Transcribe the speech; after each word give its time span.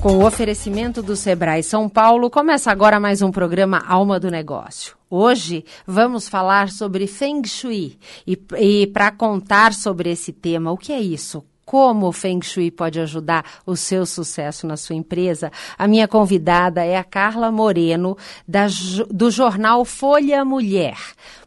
Com 0.00 0.16
o 0.16 0.26
oferecimento 0.26 1.02
do 1.02 1.14
Sebrae 1.14 1.62
São 1.62 1.86
Paulo, 1.86 2.30
começa 2.30 2.72
agora 2.72 2.98
mais 2.98 3.20
um 3.20 3.30
programa 3.30 3.84
Alma 3.86 4.18
do 4.18 4.30
Negócio. 4.30 4.96
Hoje 5.10 5.62
vamos 5.86 6.26
falar 6.26 6.70
sobre 6.70 7.06
Feng 7.06 7.46
Shui. 7.46 7.98
E, 8.26 8.40
e 8.58 8.86
para 8.86 9.10
contar 9.10 9.74
sobre 9.74 10.10
esse 10.10 10.32
tema, 10.32 10.72
o 10.72 10.78
que 10.78 10.90
é 10.90 10.98
isso? 10.98 11.44
Como 11.70 12.08
o 12.08 12.12
Feng 12.12 12.42
Shui 12.42 12.68
pode 12.68 12.98
ajudar 12.98 13.44
o 13.64 13.76
seu 13.76 14.04
sucesso 14.04 14.66
na 14.66 14.76
sua 14.76 14.96
empresa, 14.96 15.52
a 15.78 15.86
minha 15.86 16.08
convidada 16.08 16.84
é 16.84 16.96
a 16.96 17.04
Carla 17.04 17.48
Moreno, 17.52 18.18
da, 18.46 18.66
do 19.08 19.30
jornal 19.30 19.84
Folha 19.84 20.44
Mulher. 20.44 20.96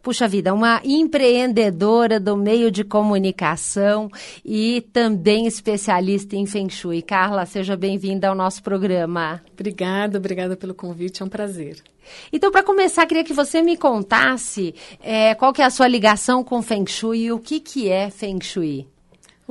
Puxa 0.02 0.26
vida, 0.26 0.54
uma 0.54 0.80
empreendedora 0.82 2.22
do 2.22 2.38
meio 2.38 2.72
de 2.72 2.86
comunicação 2.86 4.10
e 4.46 4.80
também 4.94 5.46
especialista 5.46 6.38
em 6.38 6.46
Feng 6.46 6.70
Shui. 6.70 7.02
Carla, 7.02 7.46
seja 7.46 7.76
bem-vinda 7.76 8.30
ao 8.30 8.36
nosso 8.36 8.64
programa. 8.64 9.42
Obrigada, 9.52 10.20
obrigada 10.20 10.56
pelo 10.56 10.74
convite, 10.74 11.22
é 11.22 11.26
um 11.26 11.30
prazer. 11.30 11.84
Então, 12.32 12.50
para 12.50 12.64
começar, 12.64 13.06
queria 13.06 13.26
que 13.26 13.34
você 13.34 13.62
me 13.62 13.76
contasse 13.76 14.74
é, 15.02 15.36
qual 15.36 15.52
que 15.52 15.62
é 15.62 15.66
a 15.66 15.70
sua 15.70 15.90
ligação 15.90 16.46
com 16.46 16.62
Feng 16.62 16.90
Shui 16.90 17.24
e 17.24 17.32
o 17.34 17.40
que, 17.40 17.60
que 17.60 17.90
é 17.90 18.10
Feng 18.10 18.42
Shui. 18.42 18.88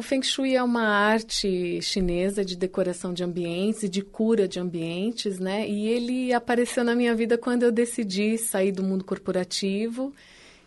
O 0.02 0.04
Feng 0.04 0.20
Shui 0.20 0.56
é 0.56 0.62
uma 0.64 0.82
arte 0.82 1.80
chinesa 1.80 2.44
de 2.44 2.56
decoração 2.56 3.14
de 3.14 3.22
ambientes 3.22 3.84
e 3.84 3.88
de 3.88 4.02
cura 4.02 4.48
de 4.48 4.58
ambientes, 4.58 5.38
né? 5.38 5.64
E 5.68 5.86
ele 5.86 6.32
apareceu 6.32 6.82
na 6.82 6.96
minha 6.96 7.14
vida 7.14 7.38
quando 7.38 7.62
eu 7.62 7.70
decidi 7.70 8.36
sair 8.36 8.72
do 8.72 8.82
mundo 8.82 9.04
corporativo 9.04 10.12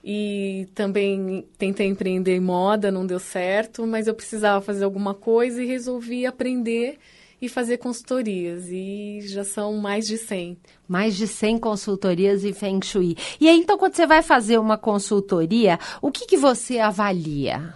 e 0.02 0.70
também 0.74 1.46
tentei 1.58 1.86
empreender 1.86 2.38
em 2.38 2.40
moda, 2.40 2.90
não 2.90 3.06
deu 3.06 3.20
certo, 3.20 3.86
mas 3.86 4.08
eu 4.08 4.14
precisava 4.14 4.62
fazer 4.64 4.86
alguma 4.86 5.14
coisa 5.14 5.62
e 5.62 5.66
resolvi 5.66 6.26
aprender 6.26 6.98
e 7.42 7.50
fazer 7.50 7.78
consultorias. 7.78 8.70
E 8.70 9.20
já 9.24 9.44
são 9.44 9.74
mais 9.76 10.08
de 10.08 10.18
100. 10.18 10.58
Mais 10.88 11.14
de 11.14 11.28
100 11.28 11.58
consultorias 11.58 12.46
em 12.46 12.54
Feng 12.54 12.80
Shui. 12.82 13.18
E 13.38 13.50
aí, 13.50 13.58
então, 13.58 13.78
quando 13.78 13.96
você 13.96 14.08
vai 14.08 14.22
fazer 14.22 14.58
uma 14.58 14.78
consultoria, 14.78 15.78
o 16.02 16.10
que, 16.10 16.26
que 16.26 16.38
você 16.38 16.80
avalia? 16.80 17.76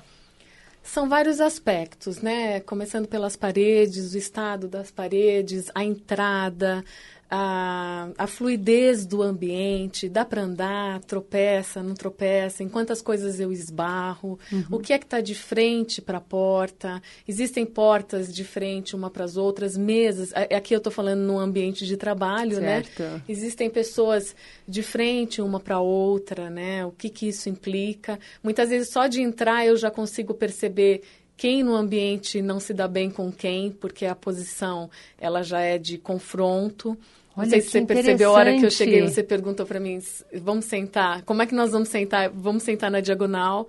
São 0.91 1.07
vários 1.07 1.39
aspectos, 1.39 2.19
né? 2.19 2.61
Começando 2.61 3.07
pelas 3.07 3.35
paredes, 3.35 4.15
o 4.15 4.17
estado 4.17 4.67
das 4.67 4.89
paredes, 4.89 5.69
a 5.75 5.83
entrada, 5.83 6.83
a, 7.29 8.09
a 8.17 8.25
fluidez 8.25 9.05
do 9.05 9.21
ambiente, 9.21 10.09
dá 10.09 10.25
para 10.25 10.41
andar, 10.41 10.99
tropeça, 11.01 11.83
não 11.83 11.93
tropeça, 11.93 12.63
em 12.63 12.69
quantas 12.69 13.01
coisas 13.01 13.39
eu 13.39 13.51
esbarro, 13.51 14.39
uhum. 14.51 14.65
o 14.71 14.79
que 14.79 14.93
é 14.93 14.97
que 14.97 15.05
está 15.05 15.21
de 15.21 15.35
frente 15.35 16.01
para 16.01 16.17
a 16.17 16.21
porta, 16.21 17.01
existem 17.27 17.65
portas 17.65 18.33
de 18.33 18.43
frente 18.43 18.95
uma 18.95 19.11
para 19.11 19.25
as 19.25 19.37
outras, 19.37 19.77
mesas, 19.77 20.33
aqui 20.33 20.73
eu 20.73 20.79
estou 20.79 20.91
falando 20.91 21.19
num 21.19 21.37
ambiente 21.37 21.85
de 21.85 21.95
trabalho, 21.95 22.59
né? 22.59 22.83
certo. 22.83 23.03
né? 23.03 23.21
Existem 23.29 23.69
pessoas 23.69 24.35
de 24.67 24.81
frente 24.81 25.41
uma 25.41 25.59
para 25.59 25.79
outra, 25.79 26.49
né? 26.49 26.85
O 26.85 26.91
que 26.91 27.09
que 27.09 27.27
isso 27.27 27.47
implica? 27.47 28.19
Muitas 28.41 28.69
vezes 28.69 28.91
só 28.91 29.07
de 29.07 29.21
entrar 29.21 29.65
eu 29.65 29.77
já 29.77 29.91
consigo 29.91 30.33
perceber 30.33 31.01
quem 31.39 31.63
no 31.63 31.73
ambiente 31.73 32.41
não 32.41 32.59
se 32.59 32.73
dá 32.73 32.85
bem 32.85 33.09
com 33.09 33.31
quem, 33.31 33.71
porque 33.71 34.05
a 34.05 34.13
posição 34.13 34.89
ela 35.17 35.41
já 35.41 35.61
é 35.61 35.77
de 35.77 35.97
confronto. 35.97 36.97
Olha, 37.35 37.45
não 37.45 37.49
sei 37.49 37.61
se 37.61 37.69
você 37.69 37.85
percebeu 37.85 38.31
a 38.31 38.33
hora 38.33 38.57
que 38.57 38.65
eu 38.65 38.71
cheguei, 38.71 39.01
você 39.01 39.23
perguntou 39.23 39.65
para 39.65 39.79
mim, 39.79 39.99
vamos 40.33 40.65
sentar? 40.65 41.21
Como 41.23 41.41
é 41.41 41.45
que 41.45 41.55
nós 41.55 41.71
vamos 41.71 41.89
sentar? 41.89 42.29
Vamos 42.29 42.63
sentar 42.63 42.91
na 42.91 42.99
diagonal, 42.99 43.67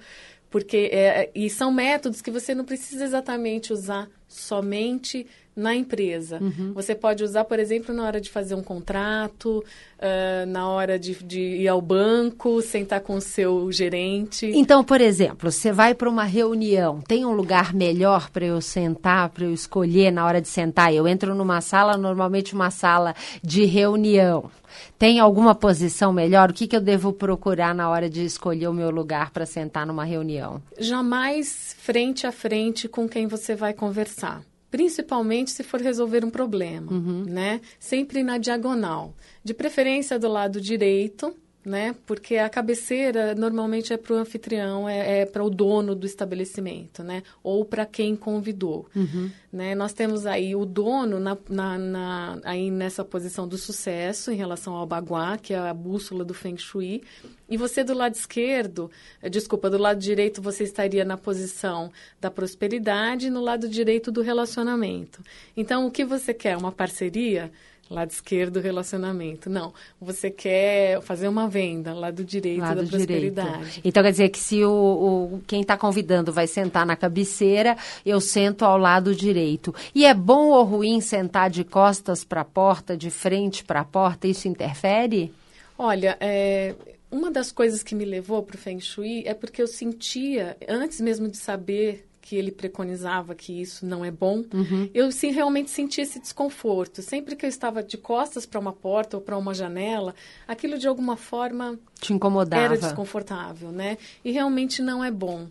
porque 0.51 0.91
é, 0.93 1.31
e 1.35 1.49
são 1.49 1.71
métodos 1.71 2.21
que 2.21 2.31
você 2.31 2.55
não 2.55 2.65
precisa 2.65 3.05
exatamente 3.05 3.73
usar 3.73 4.09
somente 4.27 5.27
na 5.61 5.75
empresa. 5.75 6.39
Uhum. 6.41 6.73
Você 6.75 6.95
pode 6.95 7.23
usar, 7.23 7.45
por 7.45 7.59
exemplo, 7.59 7.95
na 7.95 8.05
hora 8.05 8.21
de 8.21 8.31
fazer 8.31 8.55
um 8.55 8.63
contrato, 8.63 9.63
uh, 9.99 10.47
na 10.47 10.69
hora 10.69 10.99
de, 10.99 11.15
de, 11.23 11.41
ir 11.41 11.69
ao 11.69 11.81
banco, 11.81 12.63
sentar 12.63 13.01
com 13.01 13.17
o 13.17 13.21
seu 13.21 13.71
gerente. 13.71 14.51
Então, 14.55 14.83
por 14.83 15.01
exemplo, 15.01 15.53
você 15.53 15.71
vai 15.71 15.95
para 15.95 16.09
uma 16.09 16.25
reunião, 16.25 17.01
tem 17.01 17.25
um 17.25 17.33
lugar 17.33 17.75
melhor 17.75 18.31
para 18.31 18.47
eu 18.47 18.61
sentar, 18.61 19.29
para 19.29 19.45
eu 19.45 19.53
escolher 19.53 20.11
na 20.11 20.25
hora 20.25 20.41
de 20.41 20.49
sentar? 20.49 20.93
Eu 20.93 21.07
entro 21.07 21.35
numa 21.35 21.61
sala, 21.61 21.97
normalmente 21.97 22.55
uma 22.55 22.71
sala 22.71 23.15
de 23.43 23.65
reunião. 23.65 24.51
Tem 24.99 25.19
alguma 25.19 25.55
posição 25.55 26.13
melhor? 26.13 26.51
O 26.51 26.55
que, 26.55 26.67
que 26.67 26.77
eu 26.77 26.81
devo 26.81 27.13
procurar 27.13 27.75
na 27.75 27.89
hora 27.91 28.09
de 28.09 28.25
escolher 28.25 28.69
o 28.69 28.73
meu 28.73 28.91
lugar 28.91 29.31
para 29.31 29.45
sentar 29.45 29.87
numa 29.87 30.05
reunião? 30.05 30.63
Jamais 30.79 31.75
frente 31.79 32.27
a 32.27 32.33
frente 32.33 32.89
com 32.89 33.09
quem 33.09 33.27
você 33.27 33.55
vai 33.55 33.75
conversar 33.75 34.43
principalmente 34.71 35.51
se 35.51 35.63
for 35.63 35.81
resolver 35.81 36.25
um 36.25 36.31
problema, 36.31 36.93
uhum. 36.93 37.25
né? 37.25 37.61
Sempre 37.79 38.23
na 38.23 38.39
diagonal, 38.39 39.15
de 39.43 39.53
preferência 39.53 40.19
do 40.19 40.29
lado 40.29 40.61
direito, 40.61 41.35
né? 41.65 41.95
Porque 42.07 42.37
a 42.37 42.49
cabeceira 42.49 43.35
normalmente 43.35 43.93
é 43.93 43.97
para 43.97 44.15
o 44.15 44.17
anfitrião, 44.17 44.89
é, 44.89 45.21
é 45.21 45.27
para 45.27 45.45
o 45.45 45.51
dono 45.51 45.95
do 45.95 46.07
estabelecimento, 46.07 47.03
né? 47.03 47.23
Ou 47.43 47.65
para 47.65 47.85
quem 47.85 48.17
convidou, 48.17 48.89
uhum. 48.97 49.31
né? 49.53 49.75
Nós 49.75 49.93
temos 49.93 50.25
aí 50.25 50.57
o 50.57 50.65
dono 50.65 51.21
na, 51.21 51.37
na, 51.49 51.79
na, 51.79 52.39
aí 52.45 52.71
nessa 52.71 53.05
posição 53.05 53.47
do 53.47 53.59
sucesso 53.59 54.31
em 54.33 54.37
relação 54.37 54.75
ao 54.75 54.87
baguá, 54.87 55.37
que 55.37 55.53
é 55.53 55.59
a 55.59 55.75
bússola 55.75 56.25
do 56.25 56.33
Feng 56.33 56.57
Shui, 56.57 57.03
e 57.49 57.57
você 57.57 57.85
do 57.85 57.93
lado 57.93 58.15
esquerdo, 58.15 58.91
eh, 59.21 59.29
desculpa, 59.29 59.69
do 59.69 59.77
lado 59.77 59.99
direito 59.99 60.41
você 60.41 60.65
estaria 60.65 61.05
na 61.05 61.17
posição 61.17 61.93
da 62.21 62.31
prosperidade 62.31 63.27
e 63.27 63.31
no 63.31 63.41
lado 63.41 63.69
direito 63.69 64.11
do 64.11 64.23
relacionamento. 64.23 65.23
Então, 65.57 65.87
o 65.87 65.91
que 65.91 66.05
você 66.05 66.33
quer? 66.33 66.57
Uma 66.57 66.73
parceria? 66.73 67.53
Lado 67.91 68.11
esquerdo 68.11 68.61
relacionamento. 68.61 69.51
Não, 69.51 69.75
você 70.01 70.31
quer 70.31 71.03
fazer 71.03 71.27
uma 71.27 71.49
venda, 71.49 71.93
lado 71.93 72.23
direito 72.23 72.61
lado 72.61 72.83
da 72.83 72.89
prosperidade. 72.89 73.59
Direito. 73.59 73.81
Então 73.85 74.03
quer 74.03 74.11
dizer 74.13 74.29
que 74.29 74.39
se 74.39 74.65
o, 74.65 74.71
o 74.71 75.43
quem 75.47 75.63
está 75.63 75.77
convidando 75.77 76.33
vai 76.33 76.47
sentar 76.47 76.87
na 76.87 76.95
cabeceira, 76.95 77.77
eu 78.07 78.21
sento 78.21 78.65
ao 78.65 78.79
lado 78.79 79.15
direito. 79.15 79.75
E 79.93 80.07
é 80.07 80.15
bom 80.15 80.51
ou 80.51 80.63
ruim 80.63 81.01
sentar 81.01 81.51
de 81.51 81.65
costas 81.65 82.23
para 82.23 82.43
a 82.43 82.45
porta, 82.45 82.97
de 82.97 83.11
frente 83.11 83.65
para 83.65 83.81
a 83.81 83.85
porta? 83.85 84.29
Isso 84.29 84.47
interfere? 84.47 85.35
Olha, 85.77 86.17
é, 86.21 86.75
uma 87.11 87.31
das 87.31 87.51
coisas 87.51 87.83
que 87.83 87.95
me 87.95 88.05
levou 88.05 88.43
para 88.43 88.55
o 88.55 88.59
Feng 88.59 88.81
Shui 88.81 89.25
é 89.27 89.35
porque 89.35 89.61
eu 89.61 89.67
sentia, 89.67 90.57
antes 90.69 91.01
mesmo 91.01 91.29
de 91.29 91.37
saber 91.37 92.07
que 92.31 92.37
ele 92.37 92.53
preconizava 92.53 93.35
que 93.35 93.61
isso 93.61 93.85
não 93.85 94.05
é 94.05 94.11
bom, 94.13 94.45
uhum. 94.55 94.89
eu 94.95 95.11
sim 95.11 95.33
realmente 95.33 95.69
sentia 95.69 96.05
esse 96.05 96.21
desconforto. 96.21 97.03
Sempre 97.03 97.35
que 97.35 97.45
eu 97.45 97.49
estava 97.49 97.83
de 97.83 97.99
costas 97.99 98.47
para 98.47 98.61
uma 98.61 98.73
porta 98.73 99.17
ou 99.17 99.21
para 99.21 99.37
uma 99.37 99.53
janela, 99.53 100.15
aquilo 100.47 100.79
de 100.79 100.87
alguma 100.87 101.17
forma 101.17 101.77
te 102.01 102.13
incomodava. 102.13 102.63
Era 102.63 102.79
desconfortável, 102.79 103.73
né? 103.73 103.99
E 104.25 104.31
realmente 104.31 104.81
não 104.81 105.03
é 105.03 105.11
bom 105.11 105.49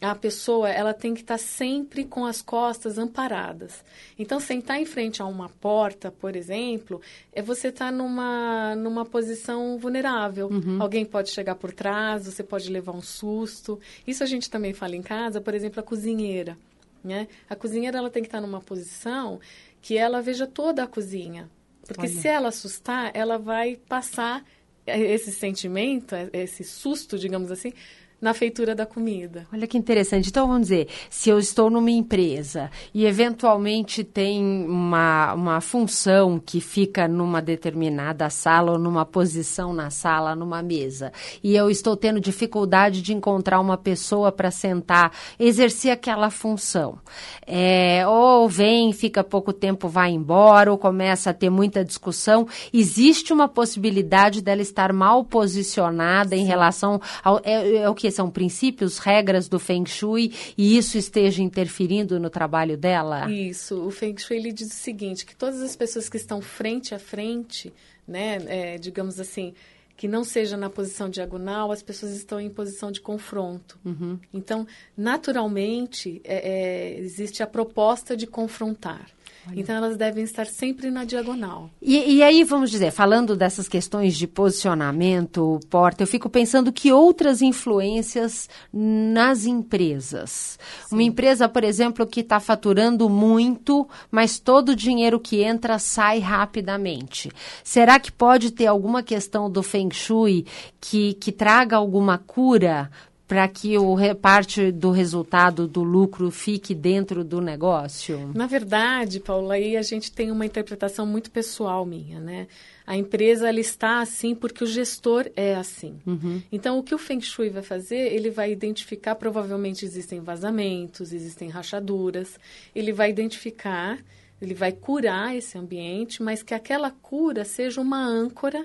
a 0.00 0.14
pessoa 0.14 0.68
ela 0.68 0.92
tem 0.92 1.14
que 1.14 1.22
estar 1.22 1.38
sempre 1.38 2.04
com 2.04 2.26
as 2.26 2.42
costas 2.42 2.98
amparadas. 2.98 3.82
Então, 4.18 4.38
sentar 4.38 4.78
em 4.78 4.84
frente 4.84 5.22
a 5.22 5.24
uma 5.26 5.48
porta, 5.48 6.10
por 6.10 6.36
exemplo, 6.36 7.00
é 7.32 7.40
você 7.40 7.68
estar 7.68 7.86
tá 7.86 7.92
numa, 7.92 8.74
numa 8.76 9.06
posição 9.06 9.78
vulnerável. 9.78 10.48
Uhum. 10.48 10.82
Alguém 10.82 11.04
pode 11.04 11.30
chegar 11.30 11.54
por 11.54 11.72
trás, 11.72 12.26
você 12.26 12.42
pode 12.42 12.70
levar 12.70 12.92
um 12.92 13.02
susto. 13.02 13.80
Isso 14.06 14.22
a 14.22 14.26
gente 14.26 14.50
também 14.50 14.74
fala 14.74 14.94
em 14.94 15.02
casa, 15.02 15.40
por 15.40 15.54
exemplo, 15.54 15.80
a 15.80 15.82
cozinheira. 15.82 16.58
Né? 17.02 17.26
A 17.48 17.56
cozinheira 17.56 17.98
ela 17.98 18.10
tem 18.10 18.22
que 18.22 18.28
estar 18.28 18.40
tá 18.40 18.46
numa 18.46 18.60
posição 18.60 19.40
que 19.80 19.96
ela 19.96 20.20
veja 20.20 20.46
toda 20.46 20.82
a 20.82 20.86
cozinha. 20.86 21.48
Porque 21.86 22.02
Olha. 22.02 22.10
se 22.10 22.28
ela 22.28 22.48
assustar, 22.48 23.12
ela 23.14 23.38
vai 23.38 23.76
passar 23.88 24.44
esse 24.86 25.32
sentimento, 25.32 26.14
esse 26.32 26.62
susto, 26.64 27.18
digamos 27.18 27.50
assim, 27.50 27.72
na 28.20 28.32
feitura 28.32 28.74
da 28.74 28.86
comida. 28.86 29.46
Olha 29.52 29.66
que 29.66 29.76
interessante. 29.76 30.30
Então, 30.30 30.46
vamos 30.46 30.62
dizer, 30.62 30.88
se 31.10 31.28
eu 31.28 31.38
estou 31.38 31.68
numa 31.68 31.90
empresa 31.90 32.70
e 32.94 33.04
eventualmente 33.04 34.02
tem 34.02 34.42
uma, 34.42 35.34
uma 35.34 35.60
função 35.60 36.40
que 36.44 36.60
fica 36.60 37.06
numa 37.06 37.42
determinada 37.42 38.30
sala 38.30 38.72
ou 38.72 38.78
numa 38.78 39.04
posição 39.04 39.74
na 39.74 39.90
sala, 39.90 40.34
numa 40.34 40.62
mesa, 40.62 41.12
e 41.44 41.54
eu 41.54 41.68
estou 41.68 41.94
tendo 41.94 42.18
dificuldade 42.18 43.02
de 43.02 43.12
encontrar 43.12 43.60
uma 43.60 43.76
pessoa 43.76 44.32
para 44.32 44.50
sentar, 44.50 45.12
exercer 45.38 45.90
aquela 45.90 46.30
função. 46.30 46.98
É, 47.46 48.06
ou 48.06 48.48
vem, 48.48 48.92
fica 48.92 49.22
pouco 49.22 49.52
tempo, 49.52 49.88
vai 49.88 50.10
embora, 50.10 50.72
ou 50.72 50.78
começa 50.78 51.30
a 51.30 51.34
ter 51.34 51.50
muita 51.50 51.84
discussão, 51.84 52.48
existe 52.72 53.32
uma 53.32 53.46
possibilidade 53.46 54.40
dela 54.40 54.62
estar 54.62 54.92
mal 54.92 55.22
posicionada 55.22 56.34
Sim. 56.34 56.42
em 56.42 56.44
relação 56.46 57.00
ao. 57.22 57.40
É, 57.44 57.76
é 57.76 57.90
o 57.90 57.94
que 57.94 58.05
que 58.06 58.10
são 58.12 58.30
princípios, 58.30 58.98
regras 58.98 59.48
do 59.48 59.58
Feng 59.58 59.84
Shui 59.88 60.32
e 60.56 60.76
isso 60.76 60.96
esteja 60.96 61.42
interferindo 61.42 62.20
no 62.20 62.30
trabalho 62.30 62.76
dela? 62.76 63.30
Isso. 63.30 63.84
O 63.84 63.90
Feng 63.90 64.16
Shui 64.16 64.36
ele 64.36 64.52
diz 64.52 64.68
o 64.68 64.74
seguinte, 64.74 65.26
que 65.26 65.34
todas 65.34 65.60
as 65.60 65.74
pessoas 65.74 66.08
que 66.08 66.16
estão 66.16 66.40
frente 66.40 66.94
a 66.94 66.98
frente, 66.98 67.72
né, 68.06 68.38
é, 68.46 68.78
digamos 68.78 69.18
assim, 69.18 69.54
que 69.96 70.06
não 70.06 70.22
seja 70.22 70.56
na 70.56 70.70
posição 70.70 71.08
diagonal, 71.08 71.72
as 71.72 71.82
pessoas 71.82 72.12
estão 72.12 72.40
em 72.40 72.50
posição 72.50 72.92
de 72.92 73.00
confronto. 73.00 73.78
Uhum. 73.84 74.18
Então, 74.32 74.66
naturalmente, 74.96 76.20
é, 76.22 76.36
é, 76.36 76.98
existe 77.00 77.42
a 77.42 77.46
proposta 77.46 78.16
de 78.16 78.26
confrontar. 78.26 79.15
Olha. 79.48 79.60
Então 79.60 79.76
elas 79.76 79.96
devem 79.96 80.24
estar 80.24 80.46
sempre 80.46 80.90
na 80.90 81.04
diagonal. 81.04 81.70
E, 81.80 82.16
e, 82.16 82.22
aí, 82.22 82.42
vamos 82.42 82.70
dizer, 82.70 82.90
falando 82.90 83.36
dessas 83.36 83.68
questões 83.68 84.16
de 84.16 84.26
posicionamento, 84.26 85.60
porta, 85.70 86.02
eu 86.02 86.06
fico 86.06 86.28
pensando 86.28 86.72
que 86.72 86.92
outras 86.92 87.42
influências 87.42 88.48
nas 88.72 89.46
empresas. 89.46 90.58
Sim. 90.86 90.96
Uma 90.96 91.02
empresa, 91.02 91.48
por 91.48 91.62
exemplo, 91.62 92.06
que 92.06 92.20
está 92.20 92.40
faturando 92.40 93.08
muito, 93.08 93.88
mas 94.10 94.38
todo 94.38 94.70
o 94.70 94.76
dinheiro 94.76 95.20
que 95.20 95.42
entra 95.42 95.78
sai 95.78 96.18
rapidamente. 96.18 97.30
Será 97.62 98.00
que 98.00 98.10
pode 98.10 98.50
ter 98.50 98.66
alguma 98.66 99.02
questão 99.02 99.50
do 99.50 99.62
Feng 99.62 99.92
Shui 99.92 100.44
que, 100.80 101.14
que 101.14 101.30
traga 101.30 101.76
alguma 101.76 102.18
cura 102.18 102.90
para 103.26 103.48
que 103.48 103.76
o 103.76 103.96
parte 104.20 104.70
do 104.70 104.90
resultado 104.90 105.66
do 105.66 105.82
lucro 105.82 106.30
fique 106.30 106.74
dentro 106.74 107.24
do 107.24 107.40
negócio? 107.40 108.30
Na 108.34 108.46
verdade, 108.46 109.18
Paula, 109.18 109.54
aí 109.54 109.76
a 109.76 109.82
gente 109.82 110.12
tem 110.12 110.30
uma 110.30 110.46
interpretação 110.46 111.04
muito 111.04 111.30
pessoal 111.30 111.84
minha, 111.84 112.20
né? 112.20 112.46
A 112.86 112.96
empresa 112.96 113.48
ela 113.48 113.58
está 113.58 114.00
assim 114.00 114.32
porque 114.32 114.62
o 114.62 114.66
gestor 114.66 115.28
é 115.34 115.56
assim. 115.56 115.98
Uhum. 116.06 116.40
Então, 116.52 116.78
o 116.78 116.84
que 116.84 116.94
o 116.94 116.98
Feng 116.98 117.20
Shui 117.20 117.50
vai 117.50 117.62
fazer? 117.62 118.14
Ele 118.14 118.30
vai 118.30 118.52
identificar, 118.52 119.16
provavelmente 119.16 119.84
existem 119.84 120.20
vazamentos, 120.20 121.12
existem 121.12 121.48
rachaduras. 121.48 122.38
Ele 122.72 122.92
vai 122.92 123.10
identificar, 123.10 123.98
ele 124.40 124.54
vai 124.54 124.70
curar 124.70 125.34
esse 125.36 125.58
ambiente, 125.58 126.22
mas 126.22 126.44
que 126.44 126.54
aquela 126.54 126.92
cura 126.92 127.44
seja 127.44 127.80
uma 127.80 128.00
âncora 128.06 128.64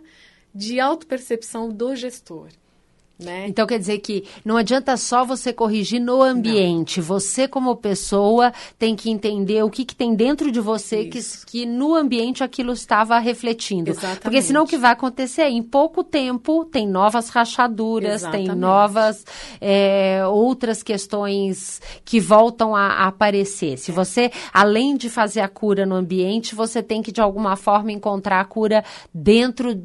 de 0.53 0.79
autopercepção 0.79 1.69
do 1.69 1.95
gestor. 1.95 2.49
Né? 3.21 3.45
Então 3.47 3.67
quer 3.67 3.77
dizer 3.77 3.99
que 3.99 4.23
não 4.43 4.57
adianta 4.57 4.97
só 4.97 5.23
você 5.23 5.53
corrigir 5.53 5.99
no 6.01 6.21
ambiente. 6.21 6.99
Não. 6.99 7.05
Você, 7.07 7.47
como 7.47 7.75
pessoa, 7.75 8.51
tem 8.79 8.95
que 8.95 9.09
entender 9.09 9.63
o 9.63 9.69
que, 9.69 9.85
que 9.85 9.95
tem 9.95 10.15
dentro 10.15 10.51
de 10.51 10.59
você 10.59 11.05
que, 11.05 11.19
que 11.45 11.65
no 11.65 11.93
ambiente 11.93 12.43
aquilo 12.43 12.73
estava 12.73 13.19
refletindo. 13.19 13.91
Exatamente. 13.91 14.21
Porque 14.21 14.41
senão 14.41 14.63
o 14.63 14.67
que 14.67 14.77
vai 14.77 14.91
acontecer 14.91 15.41
é, 15.41 15.49
em 15.49 15.63
pouco 15.63 16.03
tempo, 16.03 16.65
tem 16.65 16.87
novas 16.87 17.29
rachaduras, 17.29 18.21
Exatamente. 18.21 18.49
tem 18.49 18.55
novas 18.55 19.25
é, 19.59 20.25
outras 20.27 20.83
questões 20.83 21.81
que 22.05 22.19
voltam 22.19 22.75
a, 22.75 22.87
a 22.87 23.07
aparecer. 23.07 23.77
Se 23.77 23.91
você, 23.91 24.31
além 24.53 24.95
de 24.95 25.09
fazer 25.09 25.41
a 25.41 25.47
cura 25.47 25.85
no 25.85 25.95
ambiente, 25.95 26.55
você 26.55 26.81
tem 26.81 27.01
que, 27.01 27.11
de 27.11 27.21
alguma 27.21 27.55
forma, 27.55 27.91
encontrar 27.91 28.39
a 28.39 28.45
cura 28.45 28.83
dentro 29.13 29.75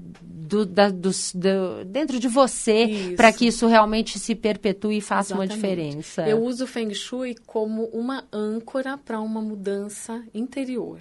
do, 0.46 0.64
da, 0.64 0.88
do, 0.88 1.10
do, 1.34 1.84
dentro 1.84 2.18
de 2.20 2.28
você 2.28 3.14
para 3.16 3.32
que 3.32 3.46
isso 3.46 3.66
realmente 3.66 4.18
se 4.18 4.34
perpetue 4.34 4.98
e 4.98 5.00
faça 5.00 5.34
Exatamente. 5.34 5.50
uma 5.50 5.54
diferença. 5.56 6.28
Eu 6.28 6.42
uso 6.42 6.64
o 6.64 6.66
Feng 6.66 6.94
Shui 6.94 7.36
como 7.46 7.84
uma 7.86 8.24
âncora 8.32 8.96
para 8.96 9.20
uma 9.20 9.40
mudança 9.40 10.22
interior. 10.32 11.00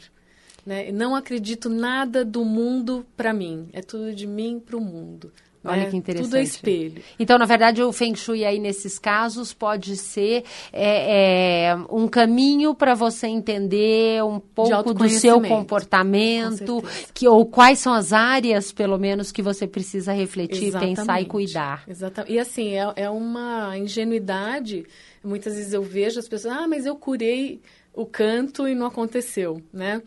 Né? 0.66 0.92
Não 0.92 1.16
acredito 1.16 1.70
nada 1.70 2.26
do 2.26 2.44
mundo 2.44 3.06
para 3.16 3.32
mim, 3.34 3.70
é 3.72 3.82
tudo 3.82 4.14
de 4.14 4.26
mim 4.26 4.60
para 4.60 4.76
o 4.76 4.82
mundo. 4.82 5.32
Olha 5.66 5.84
né? 5.84 5.90
que 5.90 5.98
interessante. 5.98 6.30
Tudo 6.30 6.38
é 6.38 6.44
espelho. 6.44 7.02
Então, 7.20 7.38
na 7.38 7.46
verdade, 7.46 7.82
o 7.82 7.92
Feng 7.92 8.16
Shui 8.16 8.46
aí 8.46 8.60
nesses 8.60 9.00
casos 9.00 9.54
pode 9.54 9.98
ser 9.98 10.44
é, 10.72 11.70
é, 11.70 11.76
um 11.90 12.08
caminho 12.08 12.76
para 12.76 12.94
você 12.94 13.28
entender 13.28 14.24
um 14.24 14.40
pouco 14.40 14.94
do 14.94 15.10
seu 15.10 15.42
comportamento, 15.42 16.84
que, 17.14 17.28
ou 17.28 17.46
quais 17.46 17.80
são 17.80 17.94
as 17.94 18.14
áreas, 18.14 18.72
pelo 18.72 18.98
menos, 18.98 19.32
que 19.32 19.42
você 19.42 19.68
precisa 19.68 20.14
refletir, 20.14 20.68
Exatamente. 20.68 20.98
pensar 20.98 21.22
e 21.22 21.26
cuidar. 21.26 21.84
Exatamente. 21.88 22.34
E 22.34 22.40
assim, 22.40 22.74
é, 22.74 22.94
é 22.96 23.10
uma 23.10 23.78
ingenuidade. 23.78 24.86
Muitas 25.24 25.56
vezes 25.56 25.74
eu 25.74 25.82
vejo 25.82 26.20
as 26.20 26.28
pessoas, 26.28 26.54
ah, 26.54 26.68
mas 26.68 26.86
eu 26.86 26.96
curei 26.96 27.60
o 27.94 28.06
canto 28.06 28.68
e 28.68 28.76
não 28.76 28.86
aconteceu, 28.86 29.62
né? 29.74 30.02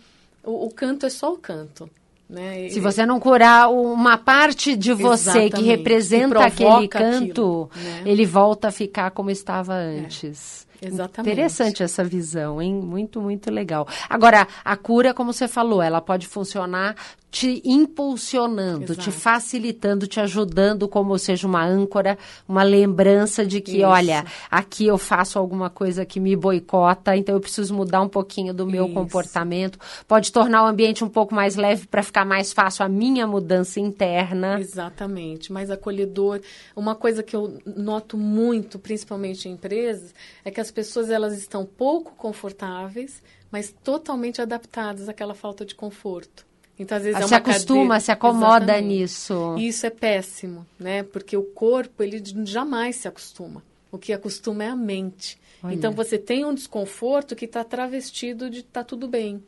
o, 0.49 0.67
o 0.67 0.71
canto 0.71 1.07
é 1.07 1.11
só 1.11 1.33
o 1.33 1.39
canto. 1.39 1.89
Né? 2.29 2.69
Se 2.69 2.79
você 2.79 3.07
não 3.07 3.19
curar 3.19 3.71
uma 3.71 4.19
parte 4.19 4.77
de 4.77 4.93
você 4.93 5.49
que 5.49 5.63
representa 5.63 6.51
que 6.51 6.63
aquele 6.63 6.89
canto, 6.89 7.71
aquilo, 7.71 7.71
né? 7.83 8.03
ele 8.05 8.27
volta 8.27 8.69
a 8.69 8.71
ficar 8.71 9.11
como 9.13 9.31
estava 9.31 9.73
antes. 9.73 10.68
Exatamente. 10.81 11.33
Interessante 11.33 11.83
essa 11.83 12.05
visão, 12.05 12.63
hein? 12.63 12.75
Muito, 12.75 13.21
muito 13.21 13.51
legal. 13.51 13.87
Agora, 14.09 14.47
a 14.65 14.77
cura, 14.77 15.13
como 15.13 15.33
você 15.33 15.49
falou, 15.49 15.83
ela 15.83 16.01
pode 16.01 16.27
funcionar 16.27 16.95
te 17.31 17.61
impulsionando, 17.65 18.93
Exato. 18.93 19.01
te 19.01 19.11
facilitando, 19.11 20.07
te 20.07 20.19
ajudando, 20.19 20.89
como 20.89 21.19
seja 21.19 21.47
uma 21.47 21.65
âncora, 21.65 22.17
uma 22.49 22.63
lembrança 22.63 23.45
de 23.45 23.61
que, 23.61 23.79
Isso. 23.79 23.87
olha, 23.87 24.25
aqui 24.51 24.87
eu 24.87 24.97
faço 24.97 25.39
alguma 25.39 25.69
coisa 25.69 26.07
que 26.07 26.19
me 26.19 26.35
boicota, 26.35 27.15
então 27.17 27.35
eu 27.35 27.41
preciso 27.41 27.75
mudar 27.75 28.01
um 28.01 28.09
pouquinho 28.09 28.55
do 28.55 28.67
meu 28.67 28.87
Isso. 28.87 28.95
comportamento. 28.95 29.79
Pode 30.07 30.33
tornar 30.33 30.65
o 30.65 30.67
ambiente 30.67 31.05
um 31.05 31.09
pouco 31.09 31.35
mais 31.35 31.55
leve 31.55 31.87
para 31.87 32.03
ficar 32.03 32.25
mais 32.25 32.53
fácil 32.53 32.85
a 32.85 32.89
minha 32.89 33.27
mudança 33.27 33.79
interna. 33.79 34.59
Exatamente, 34.59 35.53
mais 35.53 35.71
acolhedor. 35.71 36.41
Uma 36.75 36.95
coisa 36.95 37.23
que 37.23 37.37
eu 37.37 37.59
noto 37.77 38.17
muito, 38.17 38.79
principalmente 38.79 39.49
em 39.49 39.53
empresas, 39.53 40.15
é 40.45 40.51
que 40.51 40.61
as 40.61 40.68
pessoas 40.71 41.11
elas 41.11 41.37
estão 41.37 41.65
pouco 41.65 42.15
confortáveis, 42.17 43.23
mas 43.51 43.75
totalmente 43.83 44.41
adaptadas 44.41 45.09
àquela 45.09 45.35
falta 45.35 45.65
de 45.65 45.75
conforto. 45.75 46.47
Então, 46.79 46.97
às 46.97 47.03
vezes, 47.03 47.21
é 47.21 47.27
se 47.27 47.35
acostuma, 47.35 47.81
cadeira... 47.81 48.01
se 48.01 48.13
acomoda 48.13 48.65
Exatamente. 48.65 48.87
nisso. 48.87 49.57
E 49.59 49.69
isso 49.69 49.85
é 49.85 49.91
péssimo, 49.91 50.67
né? 50.79 51.03
Porque 51.03 51.37
o 51.37 51.43
corpo, 51.43 52.03
ele 52.03 52.23
jamais 52.45 52.97
se 52.97 53.09
acostuma. 53.09 53.63
O 53.91 53.99
que 53.99 54.13
acostuma 54.13 54.63
é 54.63 54.69
a 54.69 54.77
mente. 54.77 55.39
Olha. 55.63 55.75
Então, 55.75 55.91
você 55.91 56.17
tem 56.17 56.45
um 56.45 56.55
desconforto 56.55 57.35
que 57.35 57.47
está 57.47 57.65
travestido 57.65 58.49
de 58.49 58.63
tá 58.63 58.85
tudo 58.85 59.09
bem. 59.09 59.43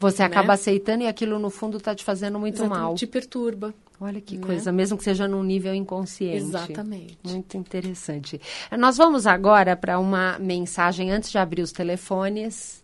Você 0.00 0.22
né? 0.22 0.26
acaba 0.26 0.54
aceitando 0.54 1.04
e 1.04 1.06
aquilo, 1.06 1.38
no 1.38 1.50
fundo, 1.50 1.76
está 1.76 1.94
te 1.94 2.02
fazendo 2.02 2.38
muito 2.38 2.56
Exatamente, 2.56 2.80
mal. 2.80 2.94
Te 2.96 3.06
perturba. 3.06 3.72
Olha 4.00 4.20
que 4.20 4.36
né? 4.36 4.46
coisa, 4.46 4.72
mesmo 4.72 4.98
que 4.98 5.04
seja 5.04 5.28
num 5.28 5.42
nível 5.42 5.74
inconsciente. 5.74 6.36
Exatamente. 6.36 7.18
Muito 7.22 7.56
interessante. 7.56 8.40
Nós 8.76 8.96
vamos 8.96 9.26
agora 9.26 9.76
para 9.76 9.98
uma 9.98 10.38
mensagem 10.38 11.10
antes 11.10 11.30
de 11.30 11.38
abrir 11.38 11.62
os 11.62 11.72
telefones. 11.72 12.82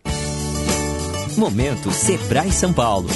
Momento 1.36 1.90
Sebrae 1.90 2.50
São 2.50 2.72
Paulo. 2.72 3.08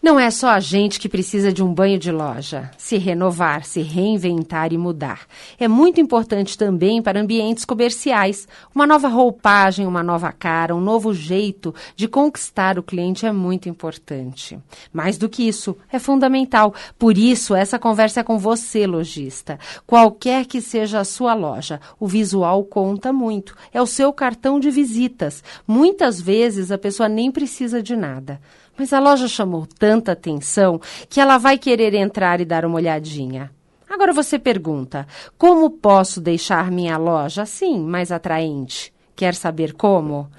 Não 0.00 0.18
é 0.18 0.30
só 0.30 0.50
a 0.50 0.60
gente 0.60 1.00
que 1.00 1.08
precisa 1.08 1.52
de 1.52 1.60
um 1.60 1.74
banho 1.74 1.98
de 1.98 2.12
loja, 2.12 2.70
se 2.78 2.96
renovar, 2.98 3.64
se 3.64 3.82
reinventar 3.82 4.72
e 4.72 4.78
mudar. 4.78 5.26
É 5.58 5.66
muito 5.66 6.00
importante 6.00 6.56
também 6.56 7.02
para 7.02 7.20
ambientes 7.20 7.64
comerciais. 7.64 8.46
Uma 8.72 8.86
nova 8.86 9.08
roupagem, 9.08 9.88
uma 9.88 10.00
nova 10.00 10.30
cara, 10.30 10.74
um 10.74 10.80
novo 10.80 11.12
jeito 11.12 11.74
de 11.96 12.06
conquistar 12.06 12.78
o 12.78 12.82
cliente 12.82 13.26
é 13.26 13.32
muito 13.32 13.68
importante. 13.68 14.56
Mais 14.92 15.18
do 15.18 15.28
que 15.28 15.46
isso, 15.48 15.76
é 15.90 15.98
fundamental. 15.98 16.72
Por 16.96 17.18
isso, 17.18 17.52
essa 17.52 17.76
conversa 17.76 18.20
é 18.20 18.22
com 18.22 18.38
você, 18.38 18.86
lojista. 18.86 19.58
Qualquer 19.84 20.46
que 20.46 20.60
seja 20.60 21.00
a 21.00 21.04
sua 21.04 21.34
loja, 21.34 21.80
o 21.98 22.06
visual 22.06 22.62
conta 22.62 23.12
muito. 23.12 23.56
É 23.74 23.82
o 23.82 23.86
seu 23.86 24.12
cartão 24.12 24.60
de 24.60 24.70
visitas. 24.70 25.42
Muitas 25.66 26.20
vezes 26.20 26.70
a 26.70 26.78
pessoa 26.78 27.08
nem 27.08 27.32
precisa 27.32 27.82
de 27.82 27.96
nada. 27.96 28.40
Mas 28.78 28.92
a 28.92 29.00
loja 29.00 29.26
chamou 29.26 29.66
tanta 29.66 30.12
atenção 30.12 30.80
que 31.10 31.20
ela 31.20 31.36
vai 31.36 31.58
querer 31.58 31.94
entrar 31.94 32.40
e 32.40 32.44
dar 32.44 32.64
uma 32.64 32.76
olhadinha. 32.76 33.50
Agora 33.90 34.12
você 34.12 34.38
pergunta: 34.38 35.06
como 35.36 35.68
posso 35.68 36.20
deixar 36.20 36.70
minha 36.70 36.96
loja 36.96 37.42
assim, 37.42 37.80
mais 37.80 38.12
atraente? 38.12 38.92
Quer 39.18 39.34
saber 39.34 39.72
como? 39.72 40.30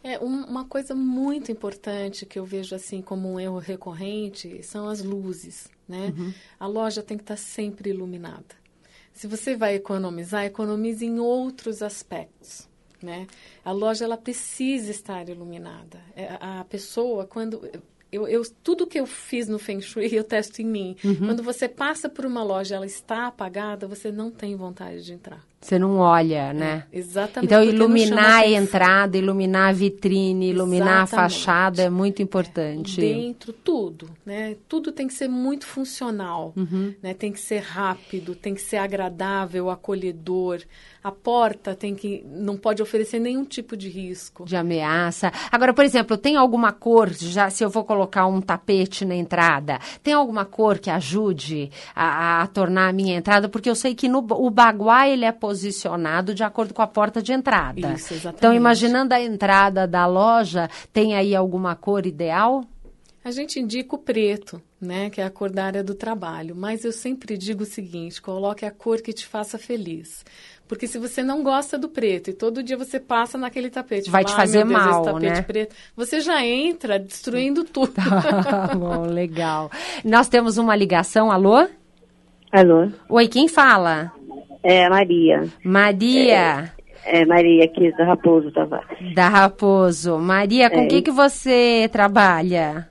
É, 0.03 0.19
uma 0.19 0.65
coisa 0.65 0.95
muito 0.95 1.53
importante 1.53 2.25
que 2.25 2.39
eu 2.39 2.45
vejo 2.45 2.75
assim 2.75 3.03
como 3.03 3.31
um 3.31 3.39
erro 3.39 3.59
recorrente 3.59 4.63
são 4.63 4.89
as 4.89 5.05
luzes, 5.05 5.69
né? 5.87 6.15
Uhum. 6.17 6.33
A 6.59 6.67
loja 6.67 7.03
tem 7.03 7.19
que 7.19 7.23
estar 7.23 7.37
sempre 7.37 7.91
iluminada. 7.91 8.59
Se 9.13 9.27
você 9.27 9.55
vai 9.55 9.75
economizar, 9.75 10.47
economize 10.47 11.05
em 11.05 11.21
outros 11.21 11.83
aspectos, 11.83 12.67
né? 13.03 13.27
A 13.63 13.73
loja 13.73 14.07
ela 14.07 14.17
precisa 14.17 14.91
estar 14.91 15.29
iluminada. 15.29 16.01
É, 16.17 16.39
a 16.41 16.65
pessoa 16.65 17.27
quando 17.27 17.61
eu, 18.13 18.27
eu, 18.27 18.43
tudo 18.63 18.87
que 18.87 18.99
eu 18.99 19.07
fiz 19.07 19.49
no 19.49 19.59
Feng 19.59 19.81
Shui 19.81 20.09
eu 20.13 20.25
testo 20.25 20.61
em 20.61 20.67
mim. 20.67 20.97
Uhum. 21.05 21.27
Quando 21.27 21.43
você 21.43 21.69
passa 21.69 22.09
por 22.09 22.27
uma 22.27 22.43
loja 22.43 22.77
ela 22.77 22.87
está 22.87 23.27
apagada, 23.27 23.87
você 23.87 24.11
não 24.11 24.31
tem 24.31 24.57
vontade 24.57 25.05
de 25.05 25.13
entrar. 25.13 25.50
Você 25.63 25.79
não 25.79 25.99
olha, 25.99 26.55
né? 26.55 26.85
É, 26.91 26.99
exatamente. 26.99 27.53
Então, 27.53 27.63
iluminar 27.63 28.45
a 28.45 28.49
entrada, 28.49 29.19
iluminar 29.19 29.69
a 29.69 29.73
vitrine, 29.73 30.49
iluminar 30.49 31.03
exatamente. 31.03 31.15
a 31.15 31.17
fachada 31.17 31.83
é 31.83 31.91
muito 31.91 32.23
importante. 32.23 32.99
É, 32.99 33.13
dentro, 33.13 33.53
tudo, 33.53 34.09
né? 34.25 34.57
Tudo 34.67 34.91
tem 34.91 35.07
que 35.07 35.13
ser 35.13 35.29
muito 35.29 35.67
funcional, 35.67 36.55
uhum. 36.57 36.95
né? 37.03 37.13
Tem 37.13 37.31
que 37.31 37.39
ser 37.39 37.59
rápido, 37.59 38.35
tem 38.35 38.55
que 38.55 38.63
ser 38.63 38.79
agradável, 38.79 39.69
acolhedor. 39.69 40.63
A 41.05 41.13
porta 41.13 41.75
tem 41.75 41.95
que 41.95 42.25
não 42.27 42.57
pode 42.57 42.83
oferecer 42.83 43.19
nenhum 43.19 43.45
tipo 43.45 43.77
de 43.77 43.89
risco. 43.91 44.47
De 44.47 44.57
ameaça. 44.57 45.31
Agora, 45.53 45.75
por 45.75 45.85
exemplo, 45.85 46.17
tem 46.17 46.37
alguma 46.37 46.73
cor, 46.73 47.11
já 47.11 47.51
se 47.51 47.63
eu 47.63 47.69
vou 47.69 47.85
colocar 47.85 48.27
um 48.27 48.41
tapete 48.41 49.05
na 49.05 49.15
entrada, 49.15 49.79
tem 50.03 50.15
alguma 50.15 50.47
cor 50.47 50.79
que 50.79 50.89
ajude 50.89 51.71
a, 51.95 52.43
a 52.43 52.47
tornar 52.47 52.89
a 52.89 52.93
minha 52.95 53.17
entrada? 53.17 53.47
Porque 53.47 53.69
eu 53.69 53.75
sei 53.75 53.95
que 53.95 54.09
no, 54.09 54.19
o 54.19 54.51
baguá, 54.51 55.07
ele 55.07 55.27
é 55.27 55.33
posicionado 55.51 56.33
de 56.33 56.45
acordo 56.45 56.73
com 56.73 56.81
a 56.81 56.87
porta 56.87 57.21
de 57.21 57.33
entrada. 57.33 57.93
Isso, 57.95 58.15
exatamente. 58.15 58.39
Então, 58.39 58.55
imaginando 58.55 59.13
a 59.13 59.21
entrada 59.21 59.85
da 59.85 60.07
loja, 60.07 60.71
tem 60.93 61.17
aí 61.17 61.35
alguma 61.35 61.75
cor 61.75 62.07
ideal? 62.07 62.65
A 63.25 63.33
gente 63.33 63.59
indica 63.59 63.97
o 63.97 63.99
preto, 63.99 64.63
né, 64.81 65.11
que 65.11 65.21
é 65.21 65.25
a 65.25 65.31
cor 65.31 65.51
da 65.51 65.65
área 65.65 65.83
do 65.83 65.95
trabalho, 65.95 66.55
mas 66.55 66.85
eu 66.85 66.93
sempre 66.93 67.37
digo 67.37 67.65
o 67.65 67.67
seguinte, 67.67 68.23
coloque 68.23 68.65
a 68.65 68.71
cor 68.71 69.03
que 69.03 69.13
te 69.13 69.27
faça 69.27 69.59
feliz. 69.59 70.25
Porque 70.69 70.87
se 70.87 70.99
você 70.99 71.21
não 71.21 71.43
gosta 71.43 71.77
do 71.77 71.89
preto 71.89 72.31
e 72.31 72.33
todo 72.33 72.63
dia 72.63 72.77
você 72.77 73.01
passa 73.01 73.37
naquele 73.37 73.71
tapete, 73.71 74.09
vai 74.09 74.23
fala, 74.23 74.35
te 74.35 74.41
fazer 74.41 74.65
Deus, 74.65 74.71
mal, 74.71 75.03
esse 75.03 75.13
tapete 75.13 75.37
né? 75.37 75.43
preto, 75.43 75.75
você 75.97 76.21
já 76.21 76.47
entra 76.47 76.97
destruindo 76.97 77.65
tudo. 77.67 77.93
Tá 77.93 78.71
bom, 78.73 79.03
legal. 79.03 79.69
Nós 80.05 80.29
temos 80.29 80.59
uma 80.59 80.77
ligação, 80.77 81.31
alô? 81.31 81.67
Alô? 82.53 82.89
Oi, 83.09 83.29
quem 83.29 83.49
fala? 83.49 84.13
É 84.63 84.85
a 84.87 84.91
Maria. 84.91 85.45
Maria. 85.65 86.71
É, 87.05 87.21
é 87.23 87.25
Maria 87.27 87.65
aqui 87.65 87.91
da 87.97 88.05
Raposo 88.05 88.51
Tavares. 88.53 89.15
Da 89.15 89.29
Raposo. 89.29 90.19
Maria, 90.19 90.69
com 90.71 90.81
o 90.81 90.85
É. 90.85 90.87
que, 90.87 91.03
que 91.03 91.11
você 91.11 91.89
trabalha? 91.93 92.87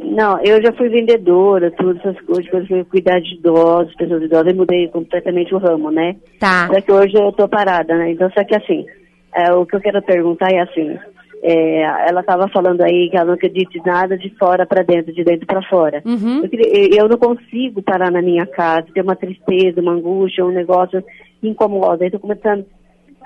Não, 0.00 0.38
eu 0.44 0.62
já 0.62 0.72
fui 0.72 0.88
vendedora, 0.88 1.70
todas 1.72 1.96
essas 1.98 2.20
coisas, 2.24 2.44
depois 2.44 2.68
fui 2.68 2.84
cuidar 2.84 3.20
de 3.20 3.34
idosos, 3.34 3.94
pessoas 3.96 4.22
idosas, 4.22 4.48
eu 4.52 4.56
mudei 4.56 4.86
completamente 4.88 5.52
o 5.54 5.58
ramo, 5.58 5.90
né? 5.90 6.16
Tá. 6.38 6.68
Só 6.72 6.80
que 6.80 6.92
hoje 6.92 7.14
eu 7.16 7.32
tô 7.32 7.48
parada, 7.48 7.96
né? 7.96 8.12
Então, 8.12 8.30
só 8.30 8.44
que 8.44 8.54
assim, 8.54 8.86
é, 9.34 9.52
o 9.52 9.66
que 9.66 9.74
eu 9.76 9.80
quero 9.80 10.00
perguntar 10.02 10.50
é 10.52 10.60
assim, 10.60 10.96
é, 11.42 11.82
ela 12.08 12.20
estava 12.20 12.48
falando 12.48 12.80
aí 12.82 13.08
que 13.10 13.16
ela 13.16 13.26
não 13.26 13.34
acredita 13.34 13.78
nada 13.84 14.16
de 14.16 14.30
fora 14.36 14.66
para 14.66 14.82
dentro, 14.82 15.12
de 15.12 15.22
dentro 15.22 15.46
para 15.46 15.62
fora. 15.62 16.02
Uhum. 16.04 16.42
Eu, 16.44 16.88
eu 16.98 17.08
não 17.08 17.16
consigo 17.16 17.82
parar 17.82 18.10
na 18.10 18.20
minha 18.20 18.46
casa, 18.46 18.86
ter 18.92 19.02
uma 19.02 19.16
tristeza, 19.16 19.80
uma 19.80 19.92
angústia, 19.92 20.44
um 20.44 20.50
negócio 20.50 21.02
que 21.40 21.48
incomoda. 21.48 22.04
Aí 22.04 22.10
tô 22.10 22.18
começando, 22.18 22.64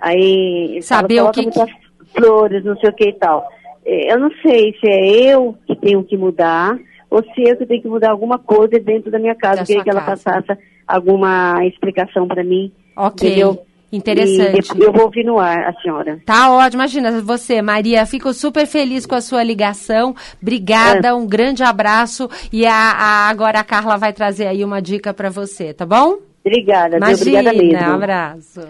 aí 0.00 0.78
Saber 0.82 1.16
fala, 1.16 1.30
o 1.30 1.32
que 1.32 1.42
muitas 1.42 1.70
flores, 2.14 2.64
não 2.64 2.76
sei 2.76 2.90
o 2.90 2.94
que 2.94 3.08
e 3.08 3.14
tal. 3.14 3.46
É, 3.84 4.12
Eu 4.12 4.18
não 4.18 4.30
sei 4.42 4.74
se 4.78 4.88
é 4.88 5.34
eu 5.34 5.56
que 5.66 5.74
tenho 5.76 6.04
que 6.04 6.16
mudar 6.16 6.78
ou 7.10 7.22
se 7.22 7.42
eu 7.42 7.56
que 7.56 7.66
tenho 7.66 7.82
que 7.82 7.88
mudar 7.88 8.10
alguma 8.10 8.38
coisa 8.38 8.78
dentro 8.78 9.10
da 9.10 9.18
minha 9.18 9.34
casa. 9.34 9.60
Da 9.60 9.66
queria 9.66 9.82
que 9.82 9.90
ela 9.90 10.02
casa. 10.02 10.22
passasse 10.30 10.60
alguma 10.86 11.64
explicação 11.66 12.26
para 12.28 12.44
mim. 12.44 12.72
Ok. 12.96 13.28
Entendeu? 13.28 13.62
Interessante. 13.92 14.72
E 14.76 14.82
eu 14.82 14.90
vou 14.92 15.02
ouvir 15.04 15.22
no 15.24 15.38
ar 15.38 15.68
a 15.68 15.72
senhora. 15.82 16.18
Tá 16.24 16.50
ótimo, 16.50 16.80
imagina 16.82 17.20
você, 17.20 17.60
Maria, 17.60 18.06
fico 18.06 18.32
super 18.32 18.66
feliz 18.66 19.04
com 19.04 19.14
a 19.14 19.20
sua 19.20 19.42
ligação. 19.44 20.14
Obrigada, 20.40 21.14
um 21.14 21.26
grande 21.26 21.62
abraço 21.62 22.28
e 22.50 22.64
a, 22.66 22.72
a- 22.74 23.28
agora 23.28 23.60
a 23.60 23.64
Carla 23.64 23.98
vai 23.98 24.12
trazer 24.12 24.46
aí 24.46 24.64
uma 24.64 24.80
dica 24.80 25.12
para 25.12 25.28
você, 25.28 25.74
tá 25.74 25.84
bom? 25.84 26.18
Obrigada? 26.44 26.96
Imagina, 26.96 27.38
obrigada 27.50 27.62
mesmo. 27.62 27.94
abraço. 27.94 28.60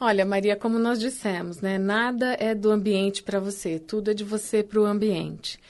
Olha, 0.00 0.26
Maria, 0.26 0.56
como 0.56 0.80
nós 0.80 0.98
dissemos, 0.98 1.60
né? 1.60 1.78
Nada 1.78 2.36
é 2.40 2.54
do 2.54 2.70
ambiente 2.72 3.22
para 3.22 3.38
você, 3.38 3.78
tudo 3.78 4.10
é 4.10 4.14
de 4.14 4.24
você 4.24 4.60
para 4.62 4.80
o 4.80 4.84
ambiente. 4.84 5.60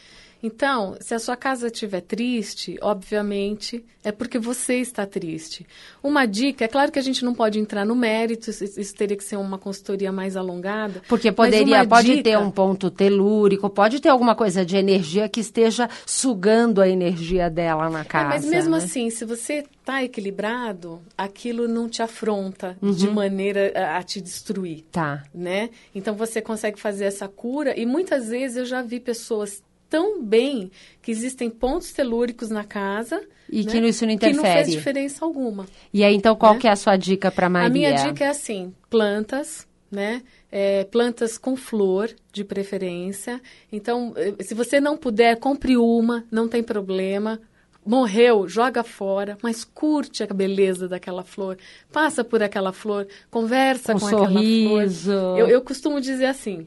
Então, 0.42 0.96
se 1.00 1.14
a 1.14 1.18
sua 1.18 1.36
casa 1.36 1.68
estiver 1.68 2.00
triste, 2.00 2.76
obviamente 2.82 3.84
é 4.04 4.10
porque 4.10 4.38
você 4.38 4.78
está 4.78 5.06
triste. 5.06 5.64
Uma 6.02 6.26
dica, 6.26 6.64
é 6.64 6.68
claro 6.68 6.90
que 6.90 6.98
a 6.98 7.02
gente 7.02 7.24
não 7.24 7.32
pode 7.34 7.60
entrar 7.60 7.84
no 7.84 7.94
mérito, 7.94 8.50
isso, 8.50 8.94
teria 8.96 9.16
que 9.16 9.22
ser 9.22 9.36
uma 9.36 9.56
consultoria 9.58 10.10
mais 10.10 10.36
alongada. 10.36 11.00
Porque 11.08 11.30
poderia, 11.30 11.86
pode 11.86 12.08
dica- 12.08 12.22
ter 12.24 12.38
um 12.38 12.50
ponto 12.50 12.90
telúrico, 12.90 13.70
pode 13.70 14.00
ter 14.00 14.08
alguma 14.08 14.34
coisa 14.34 14.64
de 14.66 14.76
energia 14.76 15.28
que 15.28 15.38
esteja 15.38 15.88
sugando 16.04 16.80
a 16.80 16.88
energia 16.88 17.48
dela 17.48 17.88
na 17.88 18.00
É, 18.00 18.04
casa. 18.04 18.28
mas 18.28 18.44
mesmo 18.44 18.72
né? 18.72 18.78
assim, 18.78 19.08
se 19.10 19.24
você 19.24 19.64
está 19.80 20.02
equilibrado, 20.02 21.00
aquilo 21.16 21.68
não 21.68 21.88
te 21.88 22.02
afronta 22.02 22.76
Uhum. 22.82 22.90
de 22.92 23.08
maneira 23.08 23.72
a, 23.76 23.98
a 23.98 24.02
te 24.02 24.20
destruir. 24.20 24.84
Tá. 24.90 25.22
né? 25.32 25.70
Então 25.94 26.14
você 26.14 26.40
consegue 26.42 26.80
fazer 26.80 27.04
essa 27.04 27.28
cura 27.28 27.78
e 27.78 27.86
muitas 27.86 28.28
vezes 28.28 28.56
eu 28.56 28.64
já 28.64 28.82
vi 28.82 28.98
pessoas 28.98 29.62
tão 29.92 30.22
bem 30.22 30.70
que 31.02 31.10
existem 31.10 31.50
pontos 31.50 31.92
telúricos 31.92 32.48
na 32.48 32.64
casa 32.64 33.20
E 33.50 33.62
né, 33.62 33.70
que 33.70 33.78
isso 33.88 34.06
não 34.06 34.16
que 34.16 34.32
não 34.32 34.42
fez 34.42 34.54
interfere. 34.68 34.70
diferença 34.70 35.24
alguma. 35.24 35.66
E 35.92 36.02
aí, 36.02 36.14
então, 36.14 36.34
qual 36.34 36.54
Né? 36.54 36.60
que 36.60 36.66
é 36.66 36.70
a 36.70 36.76
sua 36.76 36.96
dica 36.96 37.30
para 37.30 37.50
Maria? 37.50 37.66
A 37.68 37.70
minha 37.70 37.92
dica 37.92 38.24
é 38.24 38.28
assim, 38.28 38.72
plantas, 38.88 39.66
né? 39.90 40.22
É, 40.50 40.84
plantas 40.84 41.36
com 41.36 41.54
flor, 41.56 42.10
de 42.32 42.42
preferência. 42.44 43.40
Então, 43.70 44.14
eh, 44.16 44.42
se 44.42 44.54
você 44.54 44.80
não 44.80 44.96
puder, 44.96 45.36
compre 45.38 45.76
uma, 45.76 46.24
não 46.30 46.48
tem 46.48 46.62
problema. 46.62 47.38
Morreu, 47.84 48.46
joga 48.48 48.82
fora, 48.84 49.36
mas 49.42 49.64
curte 49.64 50.22
a 50.22 50.26
beleza 50.26 50.86
daquela 50.88 51.24
flor. 51.24 51.58
Passa 51.92 52.22
por 52.22 52.40
aquela 52.42 52.72
flor, 52.72 53.06
conversa 53.30 53.92
Um 53.94 53.98
com 53.98 54.08
sorriso. 54.08 55.10
aquela 55.10 55.22
flor. 55.34 55.38
Eu, 55.40 55.48
eu 55.48 55.60
costumo 55.62 56.00
dizer 56.00 56.26
assim: 56.26 56.66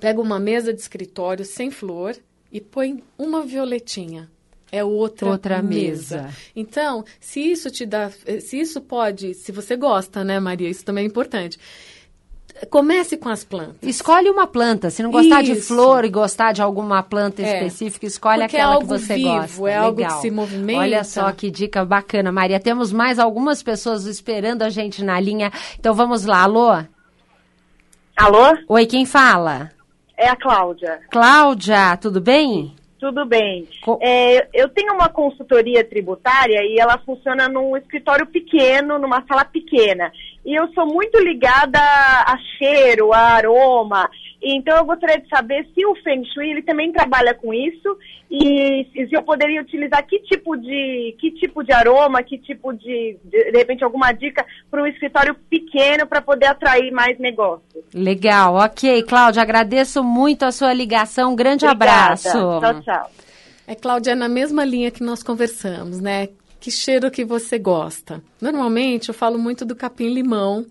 pega 0.00 0.20
uma 0.20 0.38
mesa 0.38 0.72
de 0.72 0.80
escritório 0.80 1.44
sem 1.44 1.70
flor 1.70 2.16
e 2.52 2.60
põe 2.60 3.02
uma 3.18 3.42
violetinha. 3.42 4.30
É 4.72 4.82
outra, 4.84 5.28
Outra 5.28 5.62
mesa. 5.62 6.22
mesa. 6.22 6.34
Então, 6.54 7.04
se 7.20 7.40
isso 7.40 7.70
te 7.70 7.86
dá, 7.86 8.10
se 8.40 8.58
isso 8.58 8.80
pode, 8.80 9.32
se 9.34 9.52
você 9.52 9.76
gosta, 9.76 10.24
né, 10.24 10.40
Maria? 10.40 10.68
Isso 10.68 10.84
também 10.84 11.04
é 11.04 11.06
importante. 11.06 11.58
Comece 12.70 13.16
com 13.18 13.28
as 13.28 13.44
plantas. 13.44 13.78
Escolhe 13.82 14.30
uma 14.30 14.46
planta. 14.46 14.88
Se 14.88 15.02
não 15.02 15.10
gostar 15.10 15.42
de 15.42 15.52
Isso. 15.52 15.68
flor 15.68 16.06
e 16.06 16.08
gostar 16.08 16.52
de 16.52 16.62
alguma 16.62 17.02
planta 17.02 17.42
É. 17.42 17.54
específica, 17.54 18.06
escolhe 18.06 18.40
Porque 18.40 18.56
é 18.56 18.60
aquela 18.60 18.74
algo 18.76 18.86
que 18.94 18.98
você 18.98 19.14
vivo, 19.14 19.28
gosta. 19.30 19.68
é 19.70 19.76
algo 19.76 19.96
que 19.98 20.02
Legal. 20.04 20.20
se 20.22 20.30
movimenta. 20.30 20.80
Olha 20.80 21.04
só 21.04 21.30
que 21.32 21.50
dica 21.50 21.84
bacana, 21.84 22.32
Maria. 22.32 22.58
Temos 22.58 22.90
mais 22.92 23.18
algumas 23.18 23.62
pessoas 23.62 24.06
esperando 24.06 24.62
a 24.62 24.70
gente 24.70 25.04
na 25.04 25.20
linha. 25.20 25.52
Então 25.78 25.94
vamos 25.94 26.24
lá. 26.24 26.42
Alô? 26.42 26.82
Alô? 28.16 28.56
Oi, 28.68 28.86
quem 28.86 29.04
fala? 29.04 29.70
É 30.16 30.28
a 30.28 30.36
Cláudia. 30.36 31.00
Cláudia, 31.10 31.96
tudo 31.98 32.20
bem? 32.20 32.74
Tudo 32.98 33.26
bem. 33.26 33.68
Co- 33.82 33.98
É, 34.02 34.48
eu 34.54 34.68
tenho 34.70 34.94
uma 34.94 35.08
consultoria 35.08 35.84
tributária 35.84 36.60
e 36.64 36.78
ela 36.80 36.98
funciona 37.04 37.46
num 37.48 37.76
escritório 37.76 38.26
pequeno, 38.26 38.98
numa 38.98 39.22
sala 39.28 39.44
pequena. 39.44 40.10
E 40.44 40.54
eu 40.58 40.66
sou 40.72 40.86
muito 40.86 41.18
ligada 41.18 41.78
a 41.78 42.36
cheiro, 42.56 43.12
a 43.12 43.18
aroma. 43.18 44.08
Então 44.42 44.76
eu 44.76 44.84
gostaria 44.84 45.20
de 45.20 45.28
saber 45.28 45.66
se 45.74 45.84
o 45.86 45.94
Feng 45.96 46.24
Shui 46.26 46.50
ele 46.50 46.62
também 46.62 46.92
trabalha 46.92 47.34
com 47.34 47.52
isso 47.52 47.96
e 48.30 48.86
se 48.92 49.08
eu 49.12 49.22
poderia 49.22 49.62
utilizar 49.62 50.04
que 50.06 50.18
tipo 50.20 50.56
de 50.56 51.16
que 51.18 51.30
tipo 51.32 51.62
de 51.64 51.72
aroma, 51.72 52.22
que 52.22 52.38
tipo 52.38 52.72
de 52.72 53.16
de, 53.24 53.50
de 53.50 53.58
repente 53.58 53.82
alguma 53.82 54.12
dica 54.12 54.44
para 54.70 54.82
um 54.82 54.86
escritório 54.86 55.34
pequeno 55.48 56.06
para 56.06 56.20
poder 56.20 56.46
atrair 56.46 56.92
mais 56.92 57.18
negócios. 57.18 57.84
Legal, 57.94 58.54
ok. 58.54 59.02
Cláudia, 59.04 59.42
agradeço 59.42 60.04
muito 60.04 60.44
a 60.44 60.52
sua 60.52 60.72
ligação. 60.72 61.32
Um 61.32 61.36
grande 61.36 61.64
Obrigada. 61.64 62.02
abraço. 62.02 62.60
Tchau, 62.60 62.82
tchau. 62.82 63.10
É, 63.66 63.74
Cláudia, 63.74 64.12
é 64.12 64.14
na 64.14 64.28
mesma 64.28 64.64
linha 64.64 64.90
que 64.90 65.02
nós 65.02 65.22
conversamos, 65.22 66.00
né? 66.00 66.28
Que 66.60 66.70
cheiro 66.70 67.10
que 67.10 67.24
você 67.24 67.58
gosta? 67.58 68.22
Normalmente 68.40 69.08
eu 69.08 69.14
falo 69.14 69.38
muito 69.38 69.64
do 69.64 69.74
capim-limão, 69.74 70.64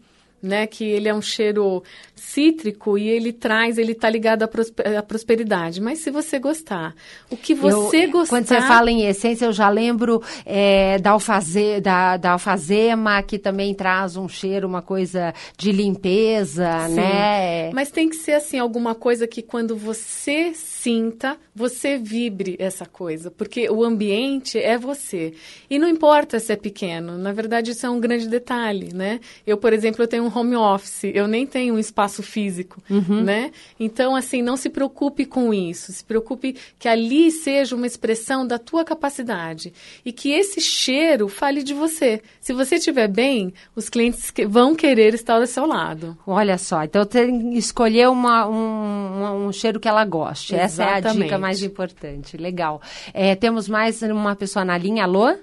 né? 0.46 0.68
Que 0.68 0.84
ele 0.86 1.08
é 1.10 1.14
um 1.14 1.22
cheiro 1.22 1.84
cítrico 2.16 2.98
e 2.98 3.08
ele 3.10 3.34
traz, 3.34 3.78
ele 3.78 3.94
tá 3.94 4.10
ligado 4.10 4.44
à, 4.44 4.48
prospe- 4.48 4.84
à 4.84 5.04
prosperidade. 5.04 5.82
Mas 5.82 6.00
se 6.00 6.10
você 6.12 6.40
gostar, 6.40 6.96
o 7.30 7.38
que 7.38 7.54
você 7.54 8.06
Eu- 8.06 8.12
gostar... 8.12 8.36
Quando 8.38 8.48
você 8.48 8.62
fala 8.62 8.90
em 8.92 9.06
essência, 9.06 9.46
eu 9.46 9.54
já 9.54 9.70
lembro 9.70 10.22
é, 10.46 10.98
da, 11.00 11.12
alfaze, 11.12 11.80
da, 11.82 12.18
da 12.18 12.32
alfazema, 12.34 13.22
que 13.24 13.38
também 13.38 13.74
traz 13.74 14.16
um 14.16 14.28
cheiro, 14.28 14.68
uma 14.68 14.82
coisa 14.82 15.34
de 15.58 15.72
limpeza, 15.72 16.88
Sim. 16.88 16.96
né? 16.96 17.72
Mas 17.74 17.92
tem 17.92 18.10
que 18.10 18.16
ser 18.16 18.34
assim, 18.34 18.60
alguma 18.60 18.96
coisa 18.96 19.28
que 19.28 19.42
quando 19.42 19.76
você 19.76 20.54
sinta, 20.54 21.38
você 21.54 21.98
vibre 21.98 22.56
essa 22.60 22.86
coisa, 22.86 23.32
porque 23.32 23.70
o 23.70 23.84
ambiente 23.84 24.58
é 24.60 24.78
você. 24.78 25.34
E 25.70 25.80
não 25.80 25.88
importa 25.88 26.40
se 26.40 26.52
é 26.54 26.56
pequeno, 26.56 27.18
na 27.18 27.32
verdade 27.32 27.72
isso 27.72 27.86
é 27.86 27.90
um 27.90 28.00
grande 28.00 28.28
detalhe, 28.28 28.94
né? 28.94 29.20
Eu, 29.48 29.58
por 29.58 29.74
exemplo, 29.74 30.04
eu 30.04 30.08
tenho 30.08 30.24
um 30.24 30.28
home 30.36 30.56
office, 30.56 31.06
eu 31.14 31.28
nem 31.28 31.46
tenho 31.48 31.76
um 31.76 31.80
espaço 31.80 32.22
físico, 32.24 32.82
né? 32.90 33.52
Então, 33.80 34.16
assim, 34.16 34.42
não 34.42 34.58
se 34.58 34.70
preocupe 34.70 35.26
com 35.26 35.54
isso, 35.54 35.92
se 35.92 36.04
preocupe 36.04 36.56
que 36.78 36.88
ali 36.88 37.32
seja 37.32 37.76
uma 37.76 37.88
expressão 37.88 38.46
da 38.46 38.58
tua 38.60 38.84
capacidade 38.84 39.74
e 40.04 40.12
que 40.12 40.32
esse 40.32 40.60
cheiro 40.62 41.28
fale 41.28 41.64
de 41.64 41.74
você. 41.74 42.22
Se 42.42 42.54
você 42.54 42.76
estiver 42.76 43.08
bem, 43.08 43.54
os 43.76 43.90
clientes 43.90 44.32
que- 44.32 44.46
vão 44.46 44.76
querer 44.76 45.14
estar 45.14 45.36
ao 45.36 45.48
seu 45.48 45.66
lado. 45.66 46.18
Olha 46.28 46.58
só, 46.58 46.84
então 46.84 47.06
tem 47.06 47.52
que 47.52 47.58
escolher 47.58 48.10
uma, 48.10 48.48
um, 48.48 49.48
um 49.48 49.52
cheiro 49.52 49.80
que 49.80 49.88
ela 49.88 50.04
goste. 50.06 50.56
Essa 50.56 50.84
é 50.84 50.86
a 50.86 51.00
dica 51.00 51.10
Exatamente. 51.10 51.38
mais 51.38 51.64
importante. 51.64 52.38
Legal. 52.38 52.82
É, 53.14 53.36
temos 53.36 53.68
mais 53.70 54.02
uma 54.02 54.36
pessoa 54.36 54.66
na 54.66 54.78
linha. 54.78 55.04
Alô? 55.04 55.36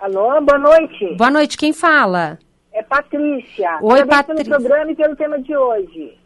Alô, 0.00 0.40
boa 0.40 0.58
noite. 0.58 1.14
Boa 1.16 1.30
noite, 1.30 1.56
quem 1.56 1.72
fala? 1.72 2.38
É 2.72 2.82
Patrícia. 2.82 3.78
Oi, 3.82 4.04
Parabéns 4.04 4.08
Patrícia. 4.08 4.44
pelo 4.44 4.60
programa 4.60 4.90
e 4.90 4.96
pelo 4.96 5.16
tema 5.16 5.38
de 5.40 5.56
hoje. 5.56 6.18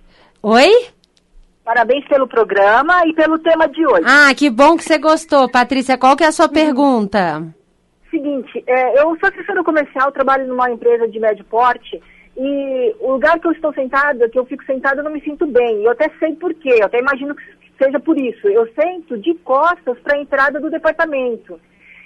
Oi? 0.42 0.86
Parabéns 1.64 2.06
pelo 2.06 2.28
programa 2.28 3.06
e 3.06 3.12
pelo 3.12 3.38
tema 3.40 3.68
de 3.68 3.84
hoje. 3.86 4.04
Ah, 4.06 4.32
que 4.34 4.48
bom 4.48 4.76
que 4.76 4.84
você 4.84 4.98
gostou. 4.98 5.50
Patrícia, 5.50 5.98
qual 5.98 6.16
que 6.16 6.22
é 6.22 6.28
a 6.28 6.32
sua 6.32 6.48
pergunta? 6.48 7.42
Seguinte, 8.10 8.62
é, 8.66 9.00
eu 9.00 9.16
sou 9.18 9.28
assessora 9.28 9.64
comercial, 9.64 10.12
trabalho 10.12 10.46
numa 10.46 10.70
empresa 10.70 11.08
de 11.08 11.18
médio 11.18 11.44
porte 11.44 12.00
e 12.36 12.94
o 13.00 13.12
lugar 13.12 13.40
que 13.40 13.46
eu 13.46 13.52
estou 13.52 13.72
sentada, 13.72 14.28
que 14.28 14.38
eu 14.38 14.44
fico 14.44 14.64
sentada, 14.64 15.00
eu 15.00 15.04
não 15.04 15.10
me 15.10 15.20
sinto 15.22 15.46
bem. 15.46 15.82
Eu 15.82 15.90
até 15.90 16.10
sei 16.18 16.34
por 16.34 16.54
quê, 16.54 16.76
eu 16.78 16.86
até 16.86 17.00
imagino 17.00 17.34
que 17.34 17.42
seja 17.82 17.98
por 17.98 18.16
isso. 18.18 18.46
Eu 18.46 18.68
sento 18.74 19.18
de 19.18 19.34
costas 19.36 19.98
para 20.00 20.16
a 20.16 20.20
entrada 20.20 20.60
do 20.60 20.70
departamento. 20.70 21.58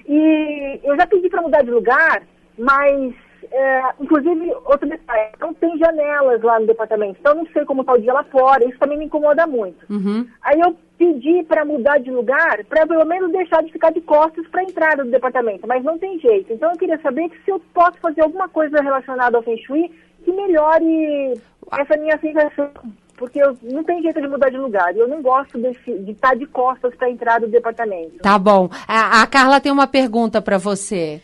E 0.09 0.81
eu 0.83 0.97
já 0.97 1.07
pedi 1.07 1.29
para 1.29 1.43
mudar 1.43 1.63
de 1.63 1.71
lugar, 1.71 2.23
mas, 2.59 3.13
é, 3.51 3.83
inclusive, 4.01 4.53
outro 4.65 4.89
detalhe, 4.89 5.31
não 5.41 5.53
tem 5.55 5.77
janelas 5.79 6.43
lá 6.43 6.59
no 6.61 6.67
departamento, 6.67 7.17
então 7.21 7.35
não 7.35 7.47
sei 7.53 7.65
como 7.65 7.81
está 7.83 7.93
o 7.95 8.01
dia 8.01 8.13
lá 8.13 8.25
fora, 8.25 8.65
isso 8.65 8.79
também 8.79 8.99
me 8.99 9.05
incomoda 9.07 9.47
muito. 9.47 9.85
Uhum. 9.91 10.27
Aí 10.43 10.61
eu 10.61 10.77
pedi 10.99 11.43
para 11.45 11.65
mudar 11.65 11.99
de 11.99 12.11
lugar, 12.11 12.65
para 12.69 12.87
pelo 12.87 13.05
menos 13.07 13.33
deixar 13.33 13.63
de 13.63 13.73
ficar 13.73 13.91
de 13.91 14.01
costas 14.03 14.47
para 14.49 14.61
a 14.61 14.65
entrada 14.65 15.05
do 15.05 15.11
departamento, 15.11 15.67
mas 15.67 15.83
não 15.83 15.99
tem 15.99 16.19
jeito. 16.19 16.53
Então 16.53 16.71
eu 16.71 16.79
queria 16.79 17.01
saber 17.01 17.31
se 17.45 17.51
eu 17.51 17.61
posso 17.73 17.97
fazer 17.99 18.23
alguma 18.23 18.49
coisa 18.49 18.81
relacionada 18.83 19.37
ao 19.37 19.43
Feng 19.43 19.57
Shui 19.65 19.91
que 20.25 20.33
melhore 20.33 21.41
essa 21.79 21.97
minha 21.97 22.19
sensação. 22.19 22.71
Porque 23.17 23.39
eu, 23.39 23.55
não 23.63 23.85
tem 23.85 24.01
jeito 24.01 24.19
de 24.19 24.27
mudar 24.29 24.49
de 24.49 24.57
lugar. 24.57 24.97
Eu 24.97 25.07
não 25.07 25.21
gosto 25.21 25.59
desse- 25.59 25.99
de 25.99 26.13
estar 26.13 26.35
de 26.35 26.47
costas 26.47 26.95
para 26.95 27.07
a 27.07 27.11
entrada 27.11 27.47
do 27.47 27.53
departamento. 27.53 28.17
Tá 28.23 28.39
bom. 28.39 28.71
A, 28.89 29.21
a 29.21 29.27
Carla 29.27 29.61
tem 29.61 29.71
uma 29.71 29.87
pergunta 29.87 30.41
para 30.41 30.57
você. 30.57 31.21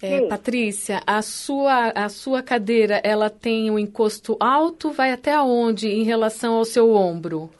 É. 0.00 0.20
Patrícia, 0.28 1.00
a 1.06 1.20
sua, 1.22 1.88
a 1.94 2.08
sua 2.08 2.42
cadeira, 2.42 3.00
ela 3.02 3.28
tem 3.28 3.70
um 3.70 3.78
encosto 3.78 4.36
alto, 4.38 4.92
vai 4.92 5.10
até 5.10 5.38
onde 5.40 5.88
em 5.88 6.04
relação 6.04 6.54
ao 6.54 6.64
seu 6.64 6.92
ombro? 6.94 7.50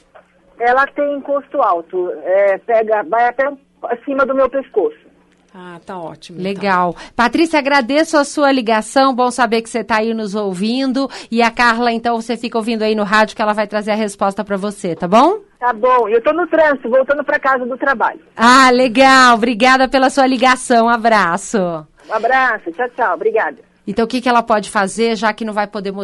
Ela 0.59 0.87
tem 0.87 1.17
encosto 1.17 1.61
alto, 1.61 2.11
é, 2.23 2.59
pega, 2.59 3.03
vai 3.03 3.29
até 3.29 3.51
acima 3.83 4.25
do 4.25 4.35
meu 4.35 4.49
pescoço. 4.49 5.09
Ah, 5.55 5.81
tá 5.85 5.99
ótimo. 5.99 6.41
Legal. 6.41 6.95
Patrícia, 7.17 7.59
agradeço 7.59 8.17
a 8.17 8.23
sua 8.23 8.53
ligação. 8.53 9.15
Bom 9.15 9.31
saber 9.31 9.63
que 9.63 9.69
você 9.69 9.81
está 9.81 9.97
aí 9.97 10.15
nos 10.15 10.35
ouvindo. 10.35 11.09
E 11.31 11.43
a 11.43 11.51
Carla, 11.51 11.91
então, 11.91 12.21
você 12.21 12.37
fica 12.37 12.59
ouvindo 12.59 12.83
aí 12.83 12.95
no 12.95 13.03
rádio 13.03 13.35
que 13.35 13.43
ela 13.43 13.55
vai 13.55 13.67
trazer 13.67 13.93
a 13.93 13.97
resposta 13.97 14.45
para 14.45 14.57
você, 14.57 14.95
tá 14.95 15.09
bom? 15.09 15.41
Tá 15.59 15.73
bom, 15.73 16.09
eu 16.09 16.23
tô 16.23 16.33
no 16.33 16.47
trânsito, 16.47 16.89
voltando 16.89 17.25
para 17.25 17.41
casa 17.41 17.67
do 17.67 17.77
trabalho. 17.77 18.21
Ah, 18.37 18.71
legal. 18.71 19.35
Obrigada 19.35 19.89
pela 19.89 20.11
sua 20.11 20.27
ligação. 20.27 20.89
Abraço. 20.89 21.59
Um 22.09 22.15
abraço, 22.15 22.73
tchau, 22.73 22.89
tchau, 22.91 23.15
obrigada. 23.15 23.59
Então, 23.91 24.05
o 24.05 24.09
que, 24.09 24.21
que 24.21 24.29
ela 24.29 24.43
pode 24.43 24.69
fazer, 24.69 25.17
já 25.17 25.33
que 25.33 25.47
não 25.47 25.55
vai 25.55 25.67
poder 25.67 25.95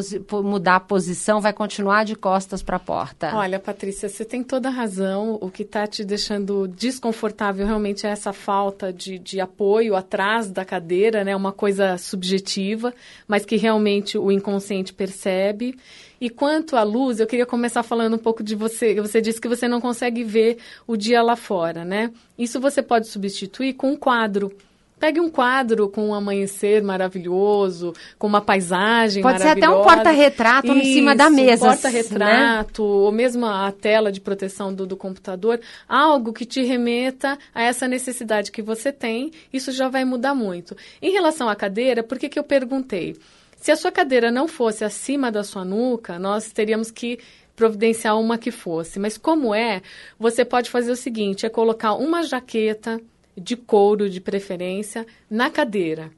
mudar 0.42 0.76
a 0.76 0.80
posição, 0.80 1.38
vai 1.38 1.52
continuar 1.52 2.02
de 2.02 2.16
costas 2.16 2.62
para 2.62 2.76
a 2.76 2.80
porta? 2.80 3.30
Olha, 3.36 3.60
Patrícia, 3.60 4.08
você 4.08 4.24
tem 4.24 4.42
toda 4.42 4.68
a 4.68 4.72
razão. 4.72 5.36
O 5.38 5.50
que 5.50 5.64
está 5.64 5.86
te 5.86 6.02
deixando 6.02 6.66
desconfortável 6.66 7.66
realmente 7.66 8.06
é 8.06 8.08
essa 8.08 8.32
falta 8.32 8.90
de, 8.90 9.18
de 9.18 9.38
apoio 9.38 9.94
atrás 9.94 10.50
da 10.50 10.64
cadeira, 10.64 11.24
né? 11.24 11.36
Uma 11.36 11.52
coisa 11.52 11.98
subjetiva, 11.98 12.94
mas 13.28 13.44
que 13.44 13.56
realmente 13.56 14.16
o 14.16 14.32
inconsciente 14.32 14.94
percebe. 14.94 15.76
E 16.18 16.30
quanto 16.30 16.76
à 16.76 16.82
luz, 16.82 17.20
eu 17.20 17.26
queria 17.26 17.44
começar 17.44 17.82
falando 17.82 18.14
um 18.14 18.18
pouco 18.18 18.42
de 18.42 18.54
você. 18.54 18.94
Você 18.94 19.20
disse 19.20 19.38
que 19.38 19.48
você 19.48 19.68
não 19.68 19.78
consegue 19.78 20.24
ver 20.24 20.56
o 20.86 20.96
dia 20.96 21.20
lá 21.20 21.36
fora, 21.36 21.84
né? 21.84 22.10
Isso 22.38 22.58
você 22.58 22.82
pode 22.82 23.08
substituir 23.08 23.74
com 23.74 23.92
um 23.92 23.96
quadro. 23.96 24.50
Pegue 24.98 25.20
um 25.20 25.28
quadro 25.28 25.88
com 25.88 26.08
um 26.08 26.14
amanhecer 26.14 26.82
maravilhoso, 26.82 27.92
com 28.18 28.26
uma 28.26 28.40
paisagem 28.40 29.22
Pode 29.22 29.42
ser 29.42 29.48
até 29.48 29.68
um 29.68 29.82
porta-retrato 29.82 30.68
em 30.68 30.84
cima 30.84 31.14
da 31.14 31.28
mesa, 31.28 31.66
Um 31.66 31.68
porta-retrato, 31.70 32.82
ou 32.82 33.12
mesmo 33.12 33.44
a 33.44 33.70
tela 33.72 34.10
de 34.10 34.20
proteção 34.20 34.72
do, 34.72 34.86
do 34.86 34.96
computador. 34.96 35.60
Algo 35.88 36.32
que 36.32 36.44
te 36.44 36.62
remeta 36.62 37.38
a 37.54 37.62
essa 37.62 37.86
necessidade 37.88 38.50
que 38.50 38.62
você 38.62 38.92
tem. 38.92 39.30
Isso 39.52 39.72
já 39.72 39.88
vai 39.88 40.04
mudar 40.04 40.34
muito. 40.34 40.76
Em 41.02 41.12
relação 41.12 41.48
à 41.48 41.56
cadeira, 41.56 42.02
por 42.02 42.18
que, 42.18 42.28
que 42.28 42.38
eu 42.38 42.44
perguntei? 42.44 43.16
Se 43.56 43.72
a 43.72 43.76
sua 43.76 43.90
cadeira 43.90 44.30
não 44.30 44.46
fosse 44.46 44.84
acima 44.84 45.30
da 45.32 45.42
sua 45.42 45.64
nuca, 45.64 46.18
nós 46.18 46.52
teríamos 46.52 46.90
que 46.90 47.18
providenciar 47.56 48.18
uma 48.18 48.38
que 48.38 48.50
fosse. 48.50 48.98
Mas 48.98 49.16
como 49.16 49.54
é, 49.54 49.82
você 50.18 50.44
pode 50.44 50.70
fazer 50.70 50.92
o 50.92 50.96
seguinte, 50.96 51.46
é 51.46 51.48
colocar 51.48 51.94
uma 51.94 52.22
jaqueta 52.22 53.00
de 53.36 53.56
couro 53.56 54.08
de 54.08 54.20
preferência 54.20 55.06
na 55.30 55.50
cadeira. 55.50 56.10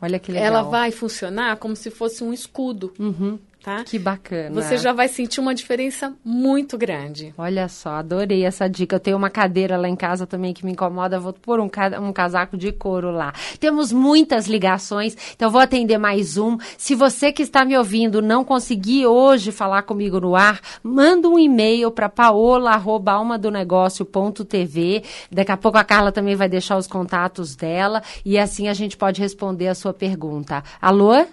Olha 0.00 0.18
que 0.18 0.32
legal. 0.32 0.46
Ela 0.46 0.62
vai 0.62 0.90
funcionar 0.90 1.56
como 1.56 1.76
se 1.76 1.90
fosse 1.90 2.24
um 2.24 2.32
escudo. 2.32 2.92
Uhum. 2.98 3.38
Tá? 3.62 3.84
Que 3.84 3.98
bacana. 3.98 4.60
Você 4.60 4.76
já 4.76 4.92
vai 4.92 5.08
sentir 5.08 5.40
uma 5.40 5.54
diferença 5.54 6.12
muito 6.24 6.76
grande. 6.78 7.32
Olha 7.38 7.68
só, 7.68 7.90
adorei 7.96 8.44
essa 8.44 8.68
dica. 8.68 8.96
Eu 8.96 9.00
tenho 9.00 9.16
uma 9.16 9.30
cadeira 9.30 9.76
lá 9.76 9.88
em 9.88 9.96
casa 9.96 10.26
também 10.26 10.52
que 10.52 10.64
me 10.64 10.72
incomoda, 10.72 11.18
vou 11.20 11.32
pôr 11.32 11.60
um, 11.60 11.68
ca- 11.68 11.98
um 12.00 12.12
casaco 12.12 12.56
de 12.56 12.72
couro 12.72 13.10
lá. 13.10 13.32
Temos 13.60 13.92
muitas 13.92 14.46
ligações, 14.46 15.16
então 15.34 15.50
vou 15.50 15.60
atender 15.60 15.98
mais 15.98 16.36
um. 16.36 16.58
Se 16.76 16.94
você 16.94 17.32
que 17.32 17.42
está 17.42 17.64
me 17.64 17.76
ouvindo 17.76 18.20
não 18.20 18.44
conseguir 18.44 19.06
hoje 19.06 19.50
falar 19.52 19.82
comigo 19.82 20.20
no 20.20 20.34
ar, 20.36 20.60
manda 20.82 21.28
um 21.28 21.38
e-mail 21.38 21.90
para 21.90 22.08
paola@almadonegócio.tv. 22.08 25.02
Daqui 25.30 25.52
a 25.52 25.56
pouco 25.56 25.78
a 25.78 25.84
Carla 25.84 26.12
também 26.12 26.34
vai 26.36 26.48
deixar 26.48 26.76
os 26.76 26.86
contatos 26.86 27.56
dela 27.56 28.02
e 28.24 28.38
assim 28.38 28.68
a 28.68 28.74
gente 28.74 28.96
pode 28.96 29.20
responder 29.20 29.68
a 29.68 29.74
sua 29.74 29.92
pergunta. 29.92 30.62
Alô? 30.80 31.24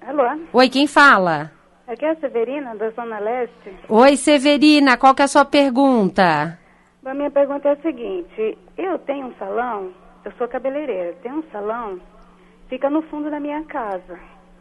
Alô, 0.00 0.22
Oi, 0.52 0.68
quem 0.68 0.86
fala? 0.86 1.50
aqui 1.86 2.04
é 2.04 2.10
a 2.10 2.16
Severina, 2.16 2.74
da 2.76 2.90
Zona 2.90 3.18
Leste. 3.18 3.74
Oi, 3.88 4.16
Severina, 4.16 4.96
qual 4.96 5.14
que 5.14 5.22
é 5.22 5.24
a 5.24 5.28
sua 5.28 5.44
pergunta? 5.44 6.58
A 7.04 7.14
minha 7.14 7.30
pergunta 7.30 7.68
é 7.68 7.72
a 7.72 7.76
seguinte: 7.76 8.58
eu 8.76 8.98
tenho 9.00 9.26
um 9.26 9.34
salão, 9.34 9.90
eu 10.24 10.32
sou 10.32 10.46
cabeleireira, 10.48 11.14
tenho 11.22 11.36
um 11.36 11.42
salão, 11.50 11.98
fica 12.68 12.88
no 12.90 13.02
fundo 13.02 13.30
da 13.30 13.40
minha 13.40 13.62
casa. 13.64 14.18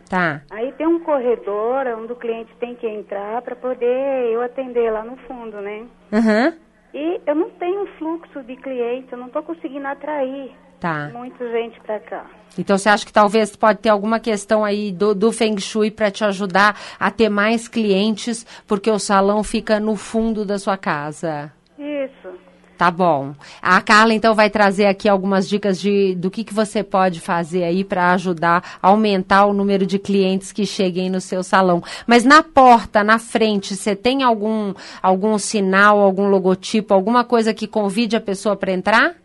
Tá. 0.10 0.42
Aí 0.52 0.72
tem 0.74 0.88
um 0.88 1.00
corredor 1.02 1.86
onde 2.00 2.14
o 2.14 2.16
cliente 2.16 2.56
tem 2.60 2.76
que 2.76 2.88
entrar 2.88 3.42
para 3.42 3.56
poder 3.58 4.32
eu 4.32 4.42
atender 4.42 4.90
lá 4.90 5.04
no 5.04 5.18
fundo, 5.18 5.60
né? 5.60 5.86
Aham. 6.14 6.54
E 6.94 7.22
eu 7.26 7.36
não 7.36 7.50
tenho 7.52 7.86
fluxo 7.98 8.42
de 8.44 8.56
clientes, 8.56 9.12
eu 9.12 9.18
não 9.18 9.28
estou 9.28 9.44
conseguindo 9.44 9.86
atrair 9.86 10.56
Tá. 10.80 11.10
muita 11.12 11.50
gente 11.52 11.80
para 11.82 12.00
cá. 12.00 12.26
Então 12.58 12.78
você 12.78 12.90
acha 12.90 13.06
que 13.06 13.14
talvez 13.14 13.56
pode 13.56 13.80
ter 13.80 13.90
alguma 13.90 14.20
questão 14.20 14.64
aí 14.64 14.92
do, 14.92 15.14
do 15.14 15.32
Feng 15.32 15.60
Shui 15.60 15.92
para 15.92 16.12
te 16.12 16.24
ajudar 16.24 16.80
a 17.00 17.10
ter 17.12 17.30
mais 17.30 17.68
clientes, 17.68 18.46
porque 18.68 18.90
o 18.90 19.00
salão 19.00 19.44
fica 19.44 19.80
no 19.80 19.96
fundo 19.96 20.46
da 20.46 20.58
sua 20.58 20.78
casa? 20.78 21.52
Isso. 21.78 22.30
Tá 22.78 22.92
bom. 22.92 23.34
A 23.60 23.82
Carla 23.82 24.14
então 24.14 24.36
vai 24.36 24.52
trazer 24.52 24.86
aqui 24.86 25.10
algumas 25.10 25.50
dicas 25.50 25.82
de 25.82 26.14
do 26.14 26.30
que, 26.30 26.44
que 26.44 26.54
você 26.54 26.84
pode 26.84 27.20
fazer 27.20 27.64
aí 27.64 27.84
para 27.84 28.12
ajudar 28.14 28.78
a 28.82 28.90
aumentar 28.90 29.46
o 29.46 29.54
número 29.54 29.84
de 29.84 29.98
clientes 29.98 30.52
que 30.52 30.64
cheguem 30.64 31.10
no 31.10 31.20
seu 31.20 31.42
salão. 31.42 31.82
Mas 32.06 32.24
na 32.24 32.44
porta, 32.44 33.04
na 33.04 33.18
frente, 33.18 33.76
você 33.76 33.96
tem 33.96 34.22
algum 34.22 34.76
algum 35.02 35.40
sinal, 35.40 36.00
algum 36.00 36.30
logotipo, 36.30 36.94
alguma 36.94 37.24
coisa 37.24 37.52
que 37.52 37.66
convide 37.66 38.16
a 38.16 38.22
pessoa 38.22 38.56
para 38.56 38.72
entrar? 38.72 39.16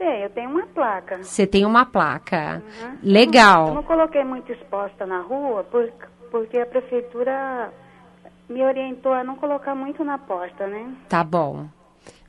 Tem, 0.00 0.22
eu 0.22 0.30
tenho 0.30 0.48
uma 0.48 0.66
placa. 0.66 1.22
Você 1.22 1.46
tem 1.46 1.66
uma 1.66 1.84
placa. 1.84 2.62
Uhum. 2.64 2.92
Eu 3.02 3.12
Legal. 3.12 3.74
não 3.74 3.82
coloquei 3.82 4.24
muito 4.24 4.50
exposta 4.50 5.04
na 5.04 5.20
rua 5.20 5.62
por- 5.64 5.92
porque 6.30 6.56
a 6.56 6.64
prefeitura 6.64 7.70
me 8.48 8.62
orientou 8.62 9.12
a 9.12 9.22
não 9.22 9.36
colocar 9.36 9.74
muito 9.74 10.02
na 10.02 10.16
porta, 10.16 10.66
né? 10.66 10.90
Tá 11.06 11.22
bom. 11.22 11.66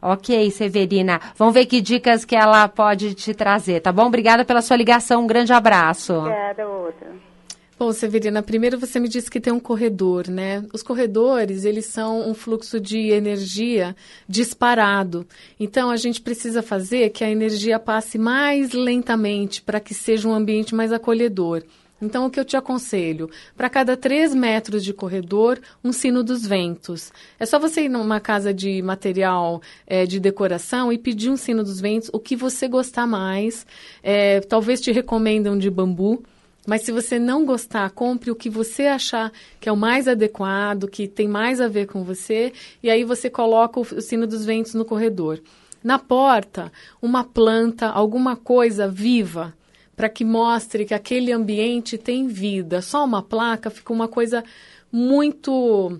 Ok, 0.01 0.51
Severina. 0.51 1.21
Vamos 1.37 1.53
ver 1.53 1.65
que 1.65 1.79
dicas 1.79 2.25
que 2.25 2.35
ela 2.35 2.67
pode 2.67 3.15
te 3.15 3.33
trazer, 3.33 3.79
tá 3.79 3.89
bom? 3.93 4.07
Obrigada 4.07 4.43
pela 4.43 4.61
sua 4.61 4.75
ligação. 4.75 5.23
Um 5.23 5.27
grande 5.27 5.53
abraço. 5.53 6.13
Obrigada, 6.13 6.67
outra. 6.67 7.07
Bom, 7.81 7.91
Severina, 7.91 8.43
primeiro 8.43 8.77
você 8.77 8.99
me 8.99 9.09
disse 9.09 9.31
que 9.31 9.41
tem 9.41 9.51
um 9.51 9.59
corredor, 9.59 10.27
né? 10.27 10.63
Os 10.71 10.83
corredores, 10.83 11.65
eles 11.65 11.87
são 11.87 12.29
um 12.29 12.35
fluxo 12.35 12.79
de 12.79 13.09
energia 13.09 13.95
disparado. 14.29 15.25
Então, 15.59 15.89
a 15.89 15.97
gente 15.97 16.21
precisa 16.21 16.61
fazer 16.61 17.09
que 17.09 17.23
a 17.23 17.31
energia 17.31 17.79
passe 17.79 18.19
mais 18.19 18.71
lentamente 18.71 19.63
para 19.63 19.79
que 19.79 19.95
seja 19.95 20.29
um 20.29 20.31
ambiente 20.35 20.75
mais 20.75 20.93
acolhedor. 20.93 21.63
Então, 21.99 22.27
o 22.27 22.29
que 22.29 22.39
eu 22.39 22.45
te 22.45 22.55
aconselho? 22.55 23.31
Para 23.57 23.67
cada 23.67 23.97
3 23.97 24.35
metros 24.35 24.83
de 24.83 24.93
corredor, 24.93 25.59
um 25.83 25.91
sino 25.91 26.23
dos 26.23 26.45
ventos. 26.45 27.11
É 27.39 27.47
só 27.47 27.57
você 27.57 27.85
ir 27.85 27.89
numa 27.89 28.19
casa 28.19 28.53
de 28.53 28.79
material 28.83 29.59
eh, 29.87 30.05
de 30.05 30.19
decoração 30.19 30.93
e 30.93 30.99
pedir 30.99 31.31
um 31.31 31.37
sino 31.37 31.63
dos 31.63 31.81
ventos, 31.81 32.11
o 32.13 32.19
que 32.19 32.35
você 32.35 32.67
gostar 32.67 33.07
mais. 33.07 33.65
Eh, 34.03 34.39
talvez 34.41 34.79
te 34.79 34.91
recomendam 34.91 35.57
de 35.57 35.67
bambu. 35.71 36.23
Mas 36.65 36.83
se 36.83 36.91
você 36.91 37.17
não 37.17 37.43
gostar, 37.45 37.89
compre 37.89 38.29
o 38.29 38.35
que 38.35 38.49
você 38.49 38.83
achar 38.83 39.31
que 39.59 39.67
é 39.67 39.71
o 39.71 39.77
mais 39.77 40.07
adequado, 40.07 40.87
que 40.87 41.07
tem 41.07 41.27
mais 41.27 41.59
a 41.59 41.67
ver 41.67 41.87
com 41.87 42.03
você, 42.03 42.53
e 42.83 42.89
aí 42.89 43.03
você 43.03 43.29
coloca 43.29 43.79
o, 43.79 43.83
o 43.83 44.01
sino 44.01 44.27
dos 44.27 44.45
ventos 44.45 44.73
no 44.73 44.85
corredor. 44.85 45.41
Na 45.83 45.97
porta, 45.97 46.71
uma 47.01 47.23
planta, 47.23 47.87
alguma 47.87 48.35
coisa 48.35 48.87
viva, 48.87 49.53
para 49.95 50.07
que 50.07 50.23
mostre 50.23 50.85
que 50.85 50.93
aquele 50.93 51.31
ambiente 51.31 51.97
tem 51.97 52.27
vida. 52.27 52.81
Só 52.81 53.03
uma 53.03 53.23
placa 53.23 53.69
fica 53.69 53.91
uma 53.91 54.07
coisa 54.07 54.43
muito 54.91 55.99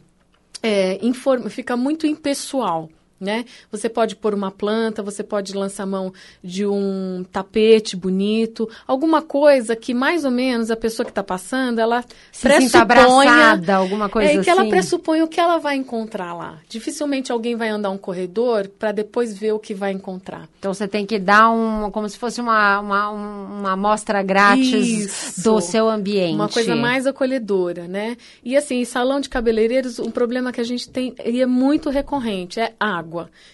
é, 0.61 1.03
inform- 1.03 1.49
fica 1.49 1.75
muito 1.75 2.05
impessoal. 2.05 2.89
Né? 3.21 3.45
Você 3.71 3.87
pode 3.87 4.15
pôr 4.15 4.33
uma 4.33 4.49
planta, 4.49 5.03
você 5.03 5.21
pode 5.23 5.53
lançar 5.53 5.85
mão 5.85 6.11
de 6.43 6.65
um 6.65 7.23
tapete 7.31 7.95
bonito, 7.95 8.67
alguma 8.87 9.21
coisa 9.21 9.75
que 9.75 9.93
mais 9.93 10.25
ou 10.25 10.31
menos 10.31 10.71
a 10.71 10.75
pessoa 10.75 11.05
que 11.05 11.11
está 11.11 11.23
passando, 11.23 11.77
ela 11.77 12.03
Se 12.31 12.49
sinta 12.59 12.81
abraçada, 12.81 13.75
alguma 13.75 14.09
coisa 14.09 14.31
é, 14.31 14.35
e 14.37 14.41
que 14.43 14.49
ela 14.49 14.61
assim. 14.61 14.71
pressupõe 14.71 15.21
o 15.21 15.27
que 15.27 15.39
ela 15.39 15.59
vai 15.59 15.75
encontrar 15.75 16.33
lá. 16.33 16.57
Dificilmente 16.67 17.31
alguém 17.31 17.55
vai 17.55 17.69
andar 17.69 17.91
um 17.91 17.97
corredor 17.97 18.67
para 18.67 18.91
depois 18.91 19.37
ver 19.37 19.51
o 19.51 19.59
que 19.59 19.75
vai 19.75 19.91
encontrar. 19.91 20.49
Então 20.57 20.73
você 20.73 20.87
tem 20.87 21.05
que 21.05 21.19
dar 21.19 21.51
um, 21.51 21.91
como 21.91 22.09
se 22.09 22.17
fosse 22.17 22.41
uma, 22.41 22.79
uma, 22.79 23.11
um- 23.11 23.59
uma 23.59 23.71
amostra 23.73 24.23
grátis 24.23 24.87
Isso. 24.87 25.43
do 25.43 25.61
seu 25.61 25.87
ambiente. 25.87 26.33
Uma 26.33 26.49
coisa 26.49 26.75
mais 26.75 27.05
acolhedora, 27.05 27.87
né? 27.87 28.17
E 28.43 28.57
assim, 28.57 28.83
salão 28.83 29.19
de 29.19 29.29
cabeleireiros, 29.29 29.99
um 29.99 30.09
problema 30.09 30.51
que 30.51 30.59
a 30.59 30.63
gente 30.65 30.89
tem 30.89 31.13
e 31.23 31.39
é 31.39 31.45
muito 31.45 31.91
recorrente 31.91 32.59
é 32.59 32.73
água. 32.79 33.10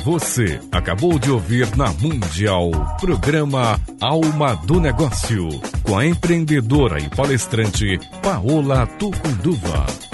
Você 0.05 0.59
acabou 0.72 1.16
de 1.16 1.31
ouvir 1.31 1.77
na 1.77 1.92
Mundial 1.92 2.72
programa 3.01 3.79
Alma 4.01 4.57
do 4.57 4.81
Negócio 4.81 5.48
com 5.85 5.96
a 5.96 6.05
empreendedora 6.05 6.98
e 6.98 7.09
palestrante 7.09 8.01
Paola 8.20 8.85
Tucunduva. 8.98 10.12